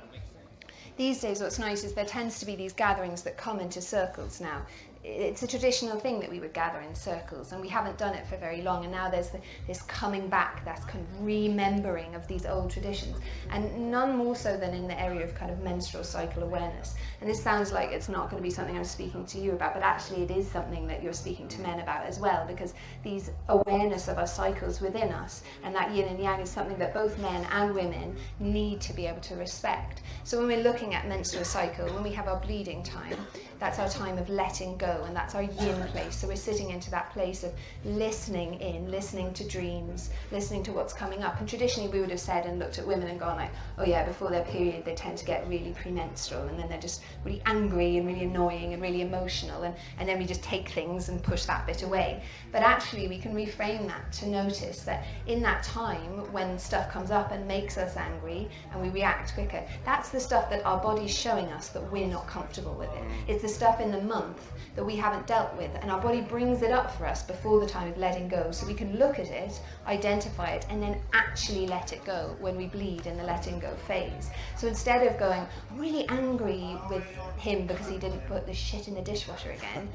[0.97, 4.41] these days what's nice is there tends to be these gatherings that come into circles
[4.41, 4.63] now
[5.05, 8.27] it's a traditional thing that we would gather in circles, and we haven't done it
[8.27, 8.85] for very long.
[8.85, 13.19] And now there's the, this coming back, that kind of remembering of these old traditions,
[13.51, 16.95] and none more so than in the area of kind of menstrual cycle awareness.
[17.21, 19.75] And this sounds like it's not going to be something I'm speaking to you about,
[19.75, 23.31] but actually it is something that you're speaking to men about as well, because these
[23.49, 27.19] awareness of our cycles within us and that yin and yang is something that both
[27.19, 30.01] men and women need to be able to respect.
[30.25, 33.19] So when we're looking at menstrual cycle, when we have our bleeding time,
[33.65, 36.17] that's our time of letting go, and that's our yin place.
[36.17, 37.53] So we're sitting into that place of
[37.87, 41.41] listening in, listening to dreams, listening to what's coming up.
[41.41, 44.05] And traditionally, we would have said and looked at women and gone like, oh yeah,
[44.05, 47.97] before their period, they tend to get really premenstrual, and then they're just really angry
[47.97, 51.47] and really annoying and really emotional, and, and then we just take things and push
[51.47, 52.23] that bit away.
[52.53, 57.11] But actually, we can reframe that to notice that in that time when stuff comes
[57.11, 61.17] up and makes us angry and we react quicker, that's the stuff that our body's
[61.17, 63.05] showing us that we're not comfortable with it.
[63.27, 66.63] It's the stuff in the month that we haven't dealt with, and our body brings
[66.63, 68.51] it up for us before the time of letting go.
[68.51, 72.57] So we can look at it, identify it, and then actually let it go when
[72.57, 74.31] we bleed in the letting go phase.
[74.59, 77.05] So instead of going, I'm really angry with
[77.37, 79.89] him because he didn't put the shit in the dishwasher again,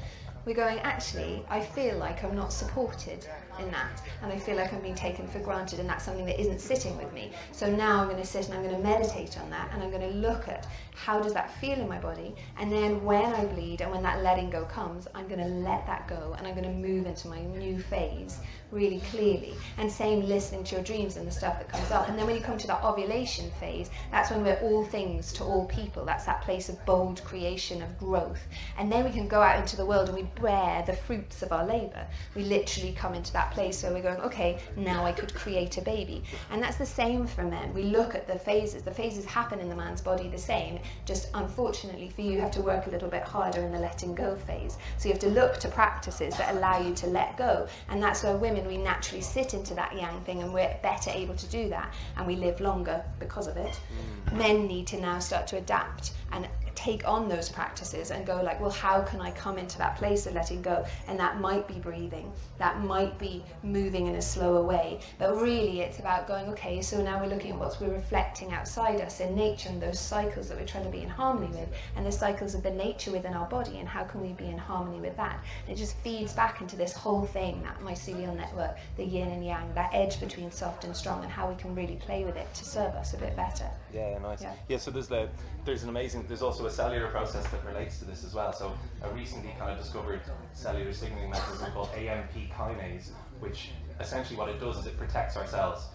[0.46, 3.26] we're going, actually, I feel like I'm not supported
[3.58, 6.40] in that, and I feel like I'm being taken for granted, and that's something that
[6.40, 7.32] isn't sitting with me.
[7.52, 9.90] So now I'm going to sit and I'm going to meditate on that, and I'm
[9.90, 13.44] going to look at how does that feel in my body, and then when I
[13.46, 16.54] bleed and when that letting go comes, I'm going to let that go, and I'm
[16.54, 18.40] going to move into my new phase
[18.70, 19.54] really clearly.
[19.78, 22.08] And same listening to your dreams and the stuff that comes up.
[22.08, 25.44] And then when you come to that ovulation phase, that's when we're all things to
[25.44, 26.04] all people.
[26.04, 28.40] That's that place of bold creation, of growth.
[28.78, 31.52] And then we can go out into the world and we bear the fruits of
[31.52, 32.06] our labor.
[32.34, 35.82] We literally come into that place where we're going, okay, now I could create a
[35.82, 36.22] baby.
[36.50, 37.72] And that's the same for men.
[37.74, 38.82] We look at the phases.
[38.82, 40.78] The phases happen in the man's body the same.
[41.04, 44.14] Just unfortunately for you, you have to work a little bit harder in the letting
[44.14, 44.78] go phase.
[44.98, 47.66] So you have to look to practices that allow you to let go.
[47.88, 51.34] And that's where women, we naturally sit into that yang thing and we're better able
[51.34, 53.78] to do that and we live longer because of it.
[54.26, 54.38] Mm.
[54.38, 56.48] Men need to now start to adapt and
[56.80, 60.26] take on those practices and go like well how can i come into that place
[60.26, 64.62] of letting go and that might be breathing that might be moving in a slower
[64.62, 68.50] way but really it's about going okay so now we're looking at what we're reflecting
[68.52, 71.68] outside us in nature and those cycles that we're trying to be in harmony with
[71.96, 74.56] and the cycles of the nature within our body and how can we be in
[74.56, 78.78] harmony with that and it just feeds back into this whole thing that mycelial network
[78.96, 81.96] the yin and yang that edge between soft and strong and how we can really
[81.96, 84.40] play with it to serve us a bit better Yeah, nice.
[84.40, 84.54] Yeah.
[84.68, 84.78] Yeah.
[84.78, 85.28] so there's the
[85.66, 88.52] there's an amazing there's also a cellular process that relates to this as well.
[88.52, 88.72] So
[89.04, 90.20] I recently kind of discovered
[90.52, 93.10] cellular signaling mechanism called AMP kinase,
[93.40, 95.88] which essentially what it does is it protects our cells.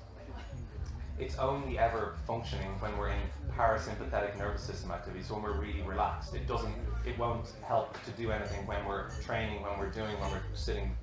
[1.17, 3.21] It's only ever functioning when we're in
[3.57, 6.35] parasympathetic nervous system activities, when we're really relaxed.
[6.35, 10.31] It doesn't it won't help to do anything when we're training, when we're doing, when
[10.31, 10.95] we're sitting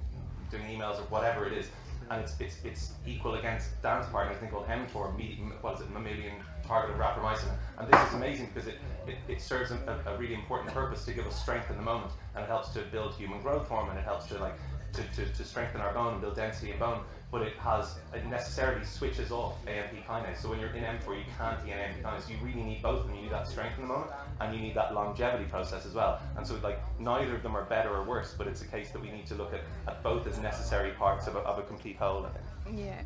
[0.51, 1.69] doing emails or whatever it is.
[2.13, 5.81] And it's, it's, it's equal against dance partner, I think called mTOR, me- what is
[5.81, 7.49] it, mammalian targeted rapamycin.
[7.79, 11.15] And this is amazing because it, it, it serves a, a really important purpose to
[11.15, 12.13] give us strength in the moment.
[12.35, 14.59] And it helps to build human growth hormone, and it helps to like
[14.93, 17.01] to, to, to strengthen our bone and build density in bone.
[17.31, 20.43] But it has it necessarily switches off AMP kinase.
[20.43, 22.29] So when you're in mTOR, you can't be in AMP kinase.
[22.29, 23.17] You really need both of them.
[23.17, 24.11] You need that strength in the moment,
[24.43, 26.21] and you need that longevity process as well.
[26.37, 29.01] And so like neither of them are better or worse, but it's a case that
[29.01, 31.97] we need to look at, at both as necessary parts of a, of a complete
[31.97, 32.27] whole.
[32.27, 32.79] I think.
[32.79, 33.03] Yeah.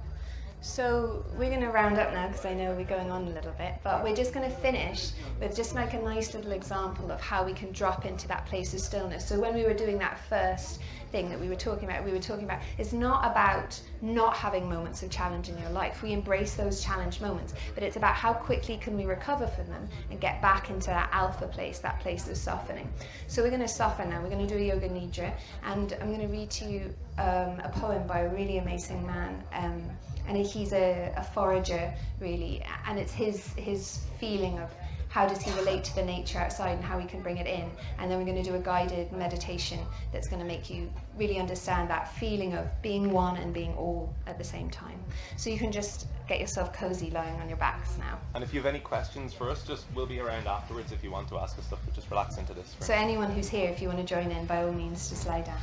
[0.60, 3.52] So we're going to round up now because I know we're going on a little
[3.52, 7.20] bit, but we're just going to finish with just like a nice little example of
[7.20, 9.28] how we can drop into that place of stillness.
[9.28, 10.80] So when we were doing that first
[11.12, 14.68] thing that we were talking about, we were talking about it's not about not having
[14.68, 16.02] moments of challenge in your life.
[16.02, 19.88] We embrace those challenge moments, but it's about how quickly can we recover from them
[20.10, 22.90] and get back into that alpha place, that place of softening.
[23.28, 24.20] So we're going to soften now.
[24.22, 25.32] We're going to do a yoga nidra,
[25.64, 29.44] and I'm going to read to you um, a poem by a really amazing man.
[29.52, 29.82] Um,
[30.26, 34.70] and he's a, a forager really and it's his his feeling of
[35.08, 37.70] how does he relate to the nature outside and how we can bring it in
[37.98, 39.78] and then we're going to do a guided meditation
[40.12, 44.12] that's going to make you really understand that feeling of being one and being all
[44.26, 44.98] at the same time
[45.36, 48.60] so you can just get yourself cozy lying on your backs now And if you
[48.60, 51.58] have any questions for us, just we'll be around afterwards if you want to ask
[51.58, 51.78] us stuff.
[51.84, 52.74] But just relax into this.
[52.80, 55.40] so anyone who's here if you want to join in by all means just lie
[55.40, 55.60] down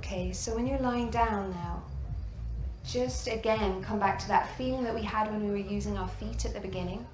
[0.00, 1.82] Okay, so when you're lying down now,
[2.86, 6.08] just again come back to that feeling that we had when we were using our
[6.08, 7.06] feet at the beginning.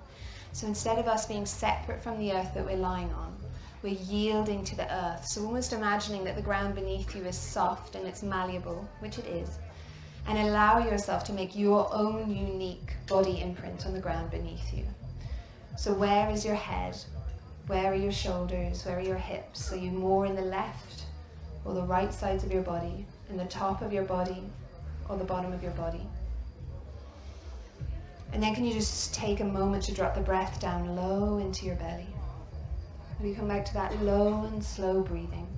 [0.53, 3.37] So instead of us being separate from the earth that we're lying on,
[3.83, 5.27] We're yielding to the earth.
[5.27, 9.27] So almost imagining that the ground beneath you is soft and it's malleable, which it
[9.27, 9.59] is.
[10.27, 14.85] And allow yourself to make your own unique body imprint on the ground beneath you.
[15.77, 16.97] So where is your head?
[17.67, 18.85] Where are your shoulders?
[18.85, 19.73] Where are your hips?
[19.73, 21.06] Are you more in the left
[21.67, 23.07] or the right sides of your body?
[23.29, 24.43] In the top of your body
[25.09, 26.07] or the bottom of your body?
[28.33, 31.67] And then can you just take a moment to drop the breath down low into
[31.67, 32.07] your belly?
[33.21, 35.49] We come back to that low and slow breathing.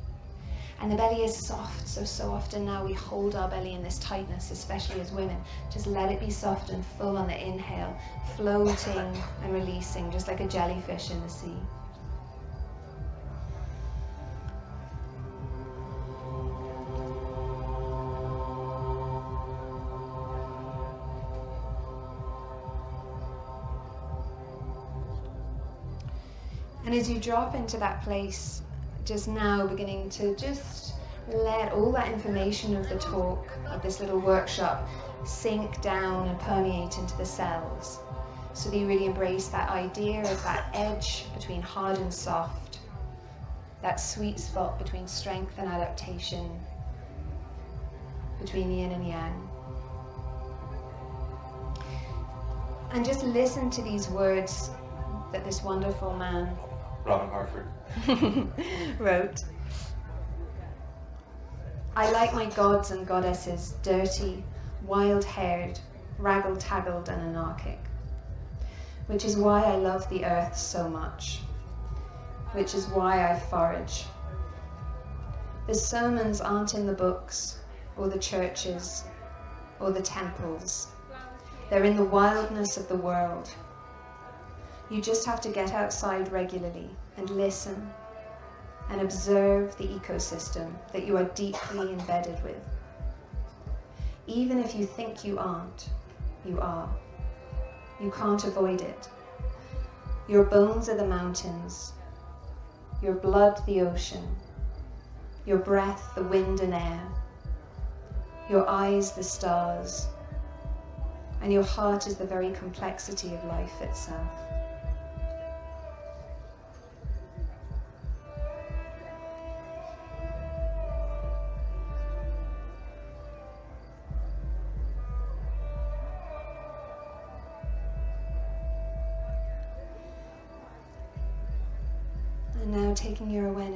[0.80, 3.98] And the belly is soft, so so often now we hold our belly in this
[3.98, 5.36] tightness, especially as women.
[5.72, 7.98] Just let it be soft and full on the inhale,
[8.36, 11.56] floating and releasing, just like a jellyfish in the sea.
[26.88, 28.62] And as you drop into that place,
[29.04, 30.94] just now beginning to just
[31.30, 34.88] let all that information of the talk, of this little workshop,
[35.22, 37.98] sink down and permeate into the cells.
[38.54, 42.78] So that you really embrace that idea of that edge between hard and soft,
[43.82, 46.58] that sweet spot between strength and adaptation,
[48.40, 49.48] between yin and yang.
[52.92, 54.70] And just listen to these words
[55.32, 56.56] that this wonderful man
[57.08, 57.66] Robin Harford.
[58.98, 59.42] wrote.
[61.96, 64.44] I like my gods and goddesses dirty,
[64.84, 65.80] wild haired,
[66.18, 67.78] raggle taggled, and anarchic.
[69.06, 71.40] Which is why I love the earth so much.
[72.52, 74.04] Which is why I forage.
[75.66, 77.60] The sermons aren't in the books,
[77.96, 79.04] or the churches,
[79.80, 80.88] or the temples.
[81.70, 83.50] They're in the wildness of the world
[84.90, 87.90] you just have to get outside regularly and listen
[88.90, 92.64] and observe the ecosystem that you are deeply embedded with.
[94.26, 95.90] Even if you think you aren't,
[96.44, 96.88] you are.
[98.00, 99.08] You can't avoid it.
[100.28, 101.92] Your bones are the mountains,
[103.02, 104.36] your blood the ocean,
[105.46, 107.08] your breath the wind and air,
[108.50, 110.06] your eyes the stars,
[111.42, 114.47] and your heart is the very complexity of life itself.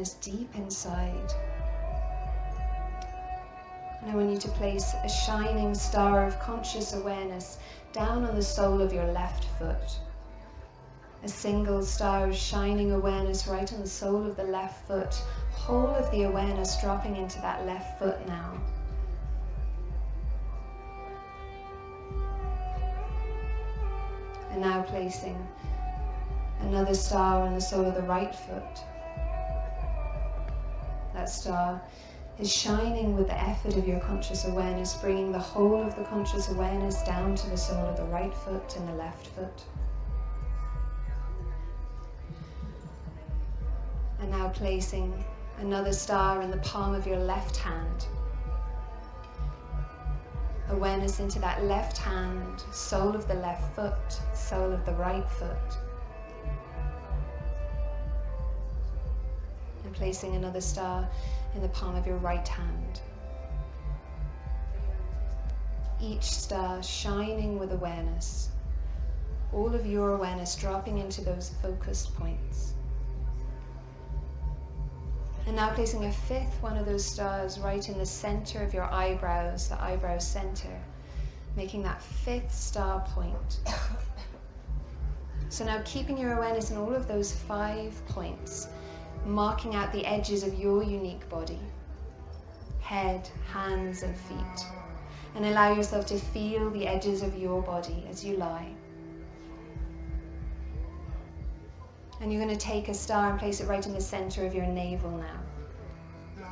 [0.03, 1.33] Awareness deep inside.
[4.01, 7.59] And I want you to place a shining star of conscious awareness
[7.93, 10.01] down on the sole of your left foot.
[11.23, 15.15] A single star of shining awareness right on the sole of the left foot.
[15.53, 18.61] Whole of the awareness dropping into that left foot now.
[24.51, 25.39] And now placing
[26.61, 28.83] another star on the sole of the right foot
[31.15, 31.81] that star
[32.39, 36.49] is shining with the effort of your conscious awareness, bringing the whole of the conscious
[36.49, 39.65] awareness down to the sole of the right foot and the left foot.
[44.21, 45.13] And now placing
[45.59, 48.07] another star in the palm of your left hand.
[50.71, 55.77] Awareness into that left hand, sole of the left foot, sole of the right foot.
[59.93, 61.09] Placing another star
[61.55, 63.01] in the palm of your right hand.
[66.01, 68.51] Each star shining with awareness,
[69.53, 72.75] all of your awareness dropping into those focused points.
[75.47, 78.85] And now placing a fifth one of those stars right in the center of your
[78.85, 80.81] eyebrows, the eyebrow center,
[81.57, 83.61] making that fifth star point.
[85.53, 88.69] So now keeping your awareness in all of those five points,
[89.25, 91.59] marking out the edges of your unique body
[92.83, 94.67] head, hands, and feet.
[95.35, 98.69] And allow yourself to feel the edges of your body as you lie.
[102.21, 104.55] And you're going to take a star and place it right in the center of
[104.55, 106.47] your navel now.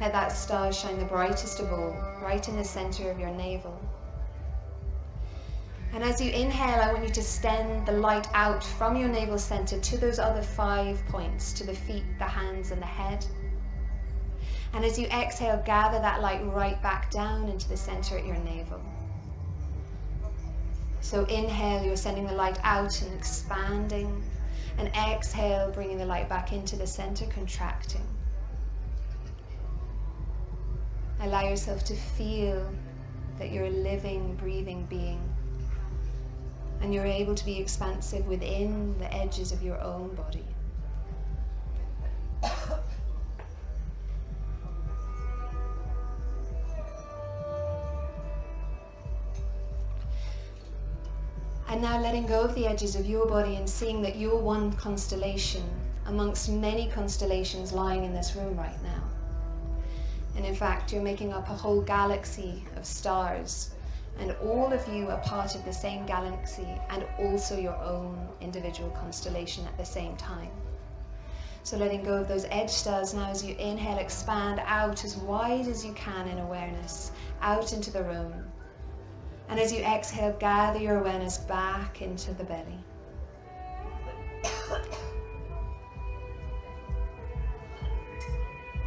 [0.00, 3.78] Let that star shine the brightest of all, right in the center of your navel.
[5.94, 9.38] And as you inhale, I want you to extend the light out from your navel
[9.38, 13.24] center to those other five points, to the feet, the hands, and the head.
[14.72, 18.38] And as you exhale, gather that light right back down into the center at your
[18.38, 18.80] navel.
[21.00, 24.20] So inhale, you're sending the light out and expanding,
[24.78, 28.04] And exhale, bringing the light back into the center, contracting.
[31.20, 32.68] Allow yourself to feel
[33.38, 35.33] that you're a living, breathing being.
[36.84, 40.44] And you're able to be expansive within the edges of your own body.
[51.68, 54.70] And now letting go of the edges of your body and seeing that you're one
[54.74, 55.62] constellation
[56.04, 59.02] amongst many constellations lying in this room right now.
[60.36, 63.70] And in fact, you're making up a whole galaxy of stars,
[64.18, 68.90] and all of you are part of the same galaxy and also your own individual
[68.90, 70.50] constellation at the same time.
[71.64, 75.66] So letting go of those edge stars now as you inhale, expand out as wide
[75.66, 77.10] as you can in awareness,
[77.40, 78.32] out into the room.
[79.48, 82.84] And as you exhale, gather your awareness back into the belly.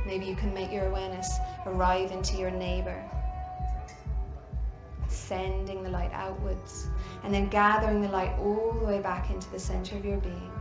[0.05, 3.03] Maybe you can make your awareness arrive into your neighbor,
[5.27, 6.87] sending the light outwards,
[7.23, 10.51] and then gathering the light all the way back into the center of your being.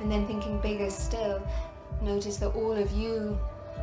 [0.00, 1.40] And then thinking bigger still,
[2.02, 3.38] notice that all of you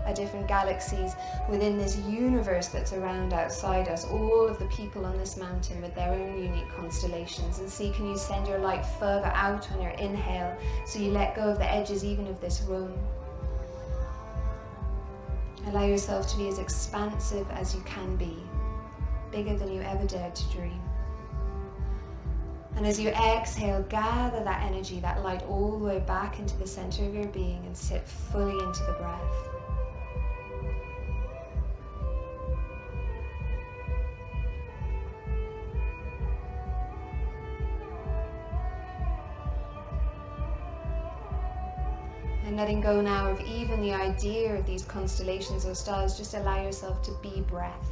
[0.06, 1.14] are different galaxies
[1.50, 5.96] within this universe that's around outside us, all of the people on this mountain with
[5.96, 7.60] their own unique constellations.
[7.60, 11.36] And see, can you send your light further out on your inhale so you let
[11.36, 12.94] go of the edges even of this room?
[15.70, 18.36] Allow yourself to be as expansive as you can be,
[19.30, 20.82] bigger than you ever dared to dream.
[22.76, 26.66] And as you exhale, gather that energy, that light, all the way back into the
[26.66, 29.59] center of your being and sit fully into the breath.
[42.60, 47.02] Letting go now of even the idea of these constellations or stars, just allow yourself
[47.02, 47.88] to be breath.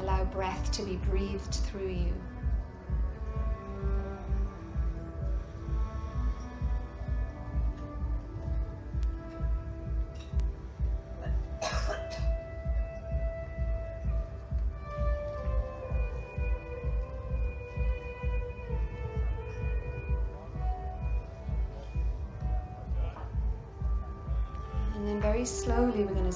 [0.00, 2.12] Allow breath to be breathed through you.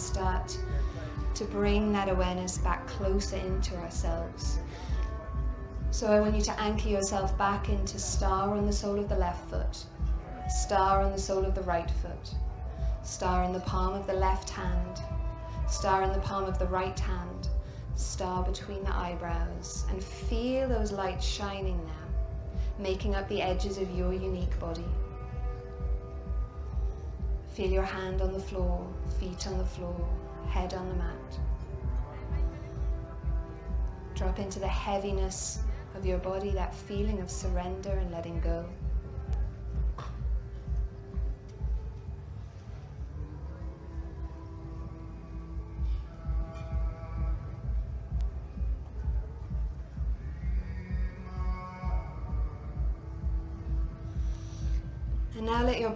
[0.07, 0.57] Start
[1.35, 4.59] to bring that awareness back closer into ourselves.
[5.91, 9.17] So I want you to anchor yourself back into star on the sole of the
[9.17, 9.85] left foot,
[10.49, 12.35] star on the sole of the right foot,
[13.03, 15.01] star in the palm of the left hand,
[15.69, 17.49] star in the palm of the right hand,
[17.97, 23.91] star between the eyebrows, and feel those lights shining now, making up the edges of
[23.91, 24.85] your unique body.
[27.57, 28.87] Feel your hand on the floor,
[29.19, 29.97] feet on the floor,
[30.51, 31.39] head on the mat.
[34.15, 35.61] Drop into the heaviness
[35.95, 38.67] of your body, that feeling of surrender and letting go.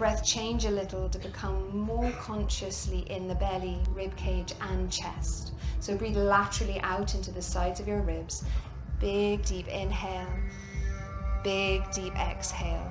[0.01, 5.53] Breath change a little to become more consciously in the belly, rib cage, and chest.
[5.81, 8.43] So breathe laterally out into the sides of your ribs.
[8.99, 10.27] Big deep inhale,
[11.45, 12.91] big deep exhale.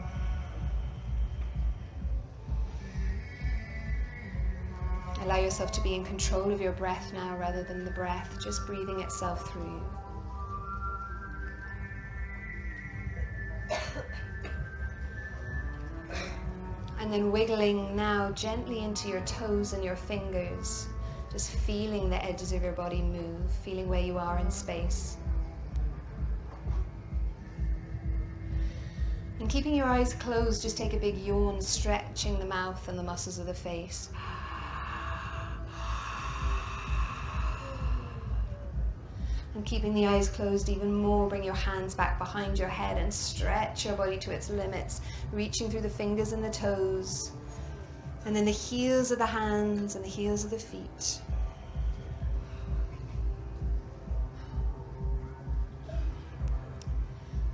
[5.23, 8.67] Allow yourself to be in control of your breath now rather than the breath just
[8.67, 10.08] breathing itself through you.
[17.09, 20.85] And then wiggling now gently into your toes and your fingers,
[21.31, 25.17] just feeling the edges of your body move, feeling where you are in space.
[29.39, 33.01] And keeping your eyes closed, just take a big yawn, stretching the mouth and the
[33.01, 34.09] muscles of the face.
[39.59, 43.13] And keeping the eyes closed even more, bring your hands back behind your head and
[43.13, 45.01] stretch your body to its limits,
[45.33, 47.31] reaching through the fingers and the toes,
[48.25, 51.19] and then the heels of the hands and the heels of the feet.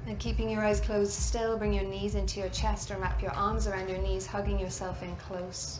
[0.05, 3.31] And keeping your eyes closed still, bring your knees into your chest or wrap your
[3.31, 5.79] arms around your knees, hugging yourself in close.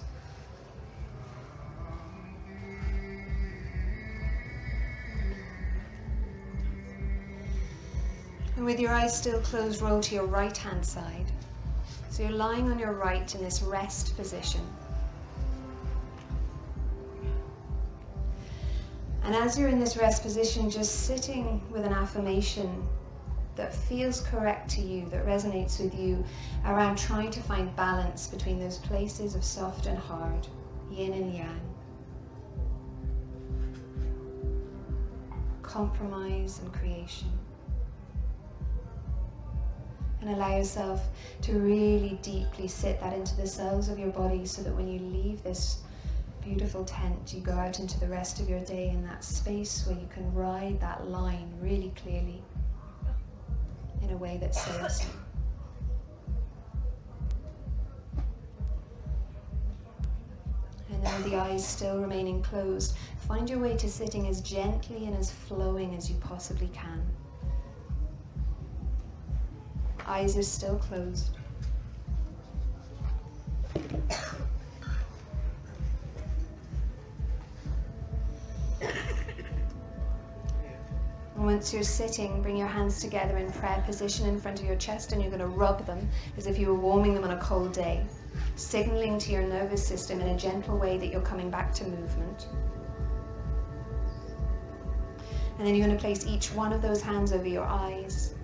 [8.66, 11.32] And with your eyes still closed, roll to your right hand side.
[12.10, 14.62] So you're lying on your right in this rest position.
[19.22, 22.88] And as you're in this rest position, just sitting with an affirmation
[23.56, 26.26] that feels correct to you, that resonates with you,
[26.66, 30.48] around trying to find balance between those places of soft and hard,
[30.90, 31.62] yin and yang.
[35.62, 37.30] Compromise and creation.
[40.26, 41.08] And allow yourself
[41.44, 44.98] to really deeply sit that into the cells of your body so that when you
[44.98, 45.84] leave this
[46.44, 49.96] beautiful tent, you go out into the rest of your day in that space where
[49.96, 52.42] you can ride that line really clearly
[54.02, 55.10] in a way that serves you.
[60.92, 62.96] And then with the eyes still remaining closed,
[63.28, 67.06] find your way to sitting as gently and as flowing as you possibly can.
[70.08, 71.32] Eyes are still closed.
[81.36, 85.12] Once you're sitting, bring your hands together in prayer position in front of your chest
[85.12, 87.74] and you're going to rub them as if you were warming them on a cold
[87.74, 88.06] day,
[88.56, 92.48] signaling to your nervous system in a gentle way that you're coming back to movement.
[95.58, 98.35] And then you're going to place each one of those hands over your eyes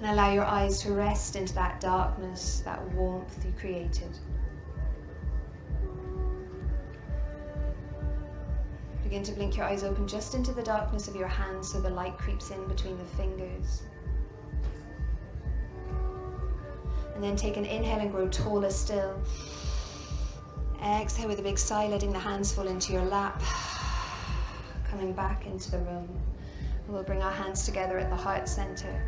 [0.00, 4.18] and allow your eyes to rest into that darkness, that warmth you created.
[9.02, 11.90] Begin to blink your eyes open just into the darkness of your hands so the
[11.90, 13.82] light creeps in between the fingers.
[17.14, 19.20] And then take an inhale and grow taller still.
[20.82, 23.42] Exhale with a big sigh, letting the hands fall into your lap.
[24.90, 26.08] Coming back into the room.
[26.88, 29.02] We'll bring our hands together at the heart center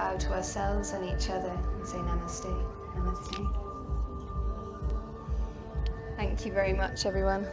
[0.00, 2.56] bow to ourselves and each other and say namaste.
[2.94, 3.56] Namaste.
[6.16, 7.46] Thank you very much, everyone.